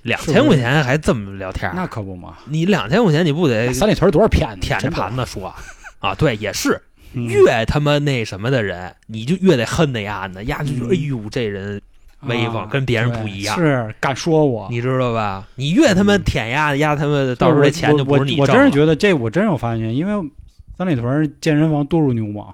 [0.04, 1.70] 两千块钱还这么聊天？
[1.76, 4.62] 那可不嘛，你两千块钱你不得三里屯多少骗子？
[4.62, 5.54] 舔着盘子说
[6.08, 6.16] 啊？
[6.16, 6.82] 对，也是
[7.14, 11.82] 嗯越他妈那什么的人，你就越得恨那丫的，丫就觉得嗯哎呦这人
[12.22, 14.68] 威风啊跟别人不一样是敢说我。
[14.70, 15.48] 你知道吧？
[15.56, 18.48] 你越他妈嗯舔丫的，丫他妈到时候这钱就不是你我我。
[18.48, 20.30] 真是觉得这我真有发现，因为
[20.78, 22.54] 三里屯健身房多如牛毛，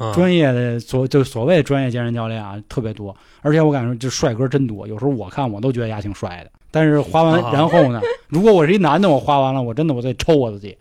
[0.00, 6.50] 嗯专业的所就所谓专业健身教练啊特别多，而且我感觉这帅哥真多，有时候我看我都觉得丫挺帅的。
[6.70, 10.76] 但是花完啊然后呢，如果我是一男的，我花完了，我真的我得抽我自己。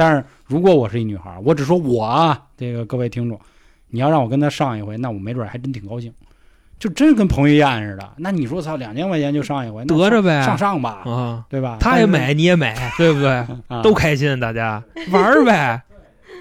[0.00, 3.38] 但是如果我是一女孩，我只说我啊，这个各位听众，
[3.88, 6.10] 你要让我跟他上一回，那我没准还真挺高兴，
[6.78, 8.12] 就真跟彭于晏似的。
[8.16, 10.42] 那你说操，两千块钱就上一回，那得着呗。
[10.42, 11.76] 上上吧，啊，对吧？
[11.78, 13.44] 他也美，你也美，对不对？
[13.68, 13.82] 啊。
[13.82, 14.82] 都开心，大家。
[15.10, 15.82] 玩儿呗。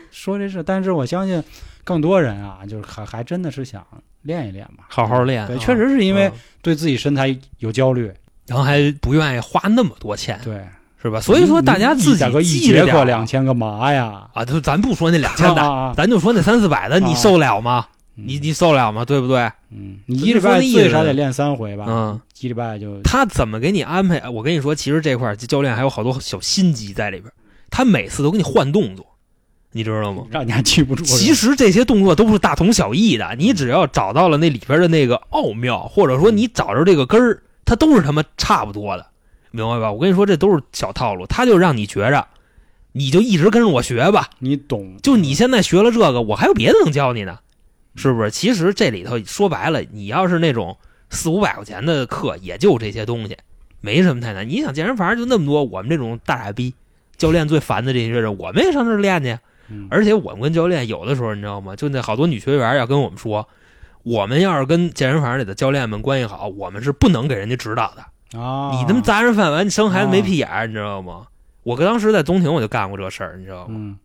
[0.10, 1.44] 说这是，但是我相信
[1.84, 3.86] 更多人啊，就是还还真的是想
[4.22, 5.60] 练一练嘛，好好练对，啊。
[5.60, 8.10] 确实是因为嗯对自己身材有焦虑，
[8.48, 10.66] 然后还不愿意花那么多钱，对，
[11.02, 11.22] 是吧？
[11.22, 14.28] 所以说大家自己记着点儿节课两千干嘛呀？
[14.34, 17.86] 啊，就咱不说那两千的，咱就说那三四百的，你啊受得了吗？
[17.90, 19.06] 嗯你你受得了吗？
[19.06, 19.50] 对不对？
[19.72, 21.86] 嗯，你一礼拜最少得练三回吧？
[21.88, 24.28] 嗯，一礼拜就他怎么给你安排？
[24.30, 27.32] 我跟你说，其实这块教练还有好多小心机在里边，
[27.70, 29.06] 他每次都给你换动作，
[29.72, 30.24] 你知道吗？
[30.30, 31.06] 让你还记不住。
[31.06, 39.06] 其实这些动作都是大同小异的，你只要找到了那里边的那个奥妙，或者说你找着这个根儿，它都是他妈差不多的，
[39.52, 39.92] 明白吧？
[39.92, 42.28] 我跟你说，这都是小套路，他就让你觉着，
[42.92, 44.30] 你就一直跟着我学吧。
[44.40, 47.40] 你懂，就你现在学了这个，我还有别的能教你呢，
[47.96, 48.32] 是不是？
[48.32, 50.78] 其实这里头说白了，你要是那种
[51.10, 53.38] 四五百块钱的课，也就这些东西，
[53.82, 54.48] 没什么太难。
[54.48, 56.74] 你想健身房就那么多，我们这种大傻逼
[57.18, 59.38] 教练最烦的这些人，我们也上那儿练去。
[59.72, 61.76] 嗯而且我们跟教练有的时候，你知道吗？
[61.76, 63.48] 就那好多女学员要跟我们说，
[64.02, 68.04] 我们要是跟健身房里的教练们关系好，我们是不能给人家指导的。
[68.38, 71.26] 啊，你他妈砸人饭碗，你生孩子没屁眼儿，你知道吗？
[71.64, 73.76] 我跟当时在东亭我就干过这事儿，你知道吗？
[73.78, 73.98] 嗯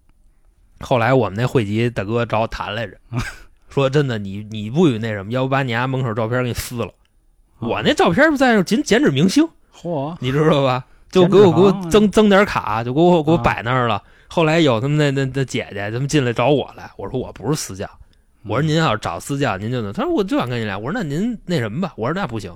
[0.81, 2.97] 后来我们那会籍大哥找我谈来着，
[3.70, 6.91] 说真的，你你不许那什么，要不把你家门口照片给你撕了。
[7.61, 10.85] 我那照片在这剪剪纸明星，嚯，你知道吧？
[11.11, 14.03] 就给我给我增增点卡，就给我给我啊摆那儿了。
[14.27, 17.89] 后来有他们那那那姐姐，他们进来找我来，我说我不是私教，
[18.43, 19.93] 我说您要是找私教，您就能。
[19.93, 22.53] 他说我就想跟你聊，我说那您那什么吧，我说那不行，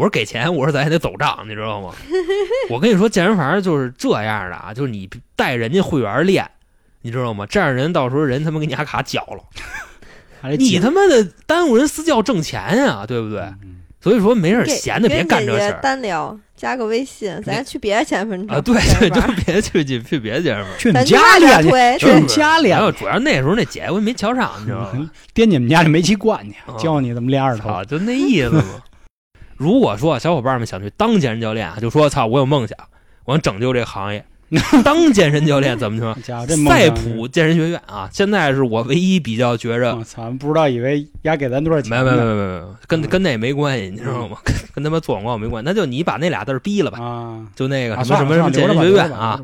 [0.00, 1.92] 我说给钱，我说咱也得走账，你知道吗？
[2.70, 6.50] 我跟你说，健身房就是这样的啊，就是你带人家会员练，
[7.02, 7.44] 你知道吗？
[7.44, 13.40] 这样人到时候人他妈给你家卡缴了，你他妈的耽误人私教挣钱呀、对不对？
[13.40, 18.58] 嗯所以说没事闲的别干这事儿单聊，加个微信，咱去别的健身房啊！
[18.58, 20.78] 房对对，就别去去去别的健身房。
[20.78, 25.10] 去你家练去，去你家然练后主要那时候那姐姐我也没瞧上，你知道吗？
[25.34, 27.84] 颠你们家的煤气罐去啊，教你怎么练二头操，。
[27.84, 28.64] 就那意思嘛。
[29.60, 32.78] 如果说小伙伴们想去当健身教练啊，就说操，我有梦想，
[33.26, 34.24] 我想拯救这个行业。
[34.82, 36.16] 当健身教练怎么说？
[36.66, 42.10] 赛普健身学院啊，现在是我唯一比较觉着我操，不知道以为丫给咱多少钱呢？
[42.10, 44.38] 没没没没没，跟嗯跟那没关系，你知道吗？
[44.42, 49.38] 跟跟他妈做广告没关系，那就你把那俩字儿逼了吧，啊，就那个啊什么什么什么健身学院啊，，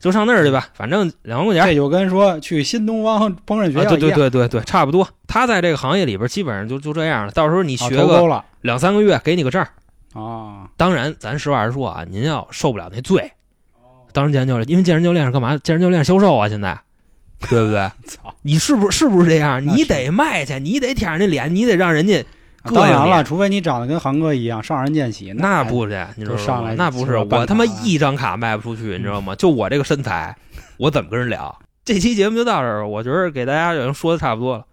[0.00, 5.06] 就上那儿去吧，反正两万块钱这就跟说去新东方烹饪学啊，对对对对对，差不多。
[5.28, 7.32] 他在这个行业里边，基本上就就这样了。
[7.32, 9.68] 到时候你啊学个两三个月，给你个证儿。
[10.20, 13.30] 啊，当然，咱实话实说啊，您要受不了那罪，
[14.12, 15.56] 当然健身教练，因为健身教练是干嘛？
[15.58, 16.76] 健身教练销售啊，现在，
[17.48, 17.90] 对不对？
[18.06, 19.64] 操，你是不是是不是这样？
[19.64, 22.24] 你得卖去，你得舔着那脸，你得让人家膈
[22.62, 26.74] 当然了，除非你长得跟航哥一样上人见喜，那不是，你知道吗就上来？
[26.74, 29.34] 那不是，我他妈一张卡卖不出去，你知道吗？
[29.34, 30.36] 就我这个身材，
[30.76, 31.58] 我怎么跟人聊？
[31.84, 34.64] 这期节目就到这儿吧，我觉得给大家已经说的差不多了。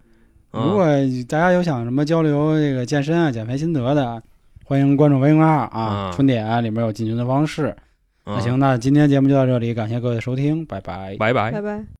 [0.52, 0.86] 嗯如果
[1.28, 4.22] 大家有想什么交流这个健身啊、减肥心得的，
[4.64, 7.74] 欢迎关注微信号啊，嗯春点里面有进群的方式。
[8.26, 11.16] 嗯那行，那今天节目就到这里，感谢各位的收听，拜拜。
[11.18, 11.60] 拜拜拜。
[11.62, 11.88] 拜。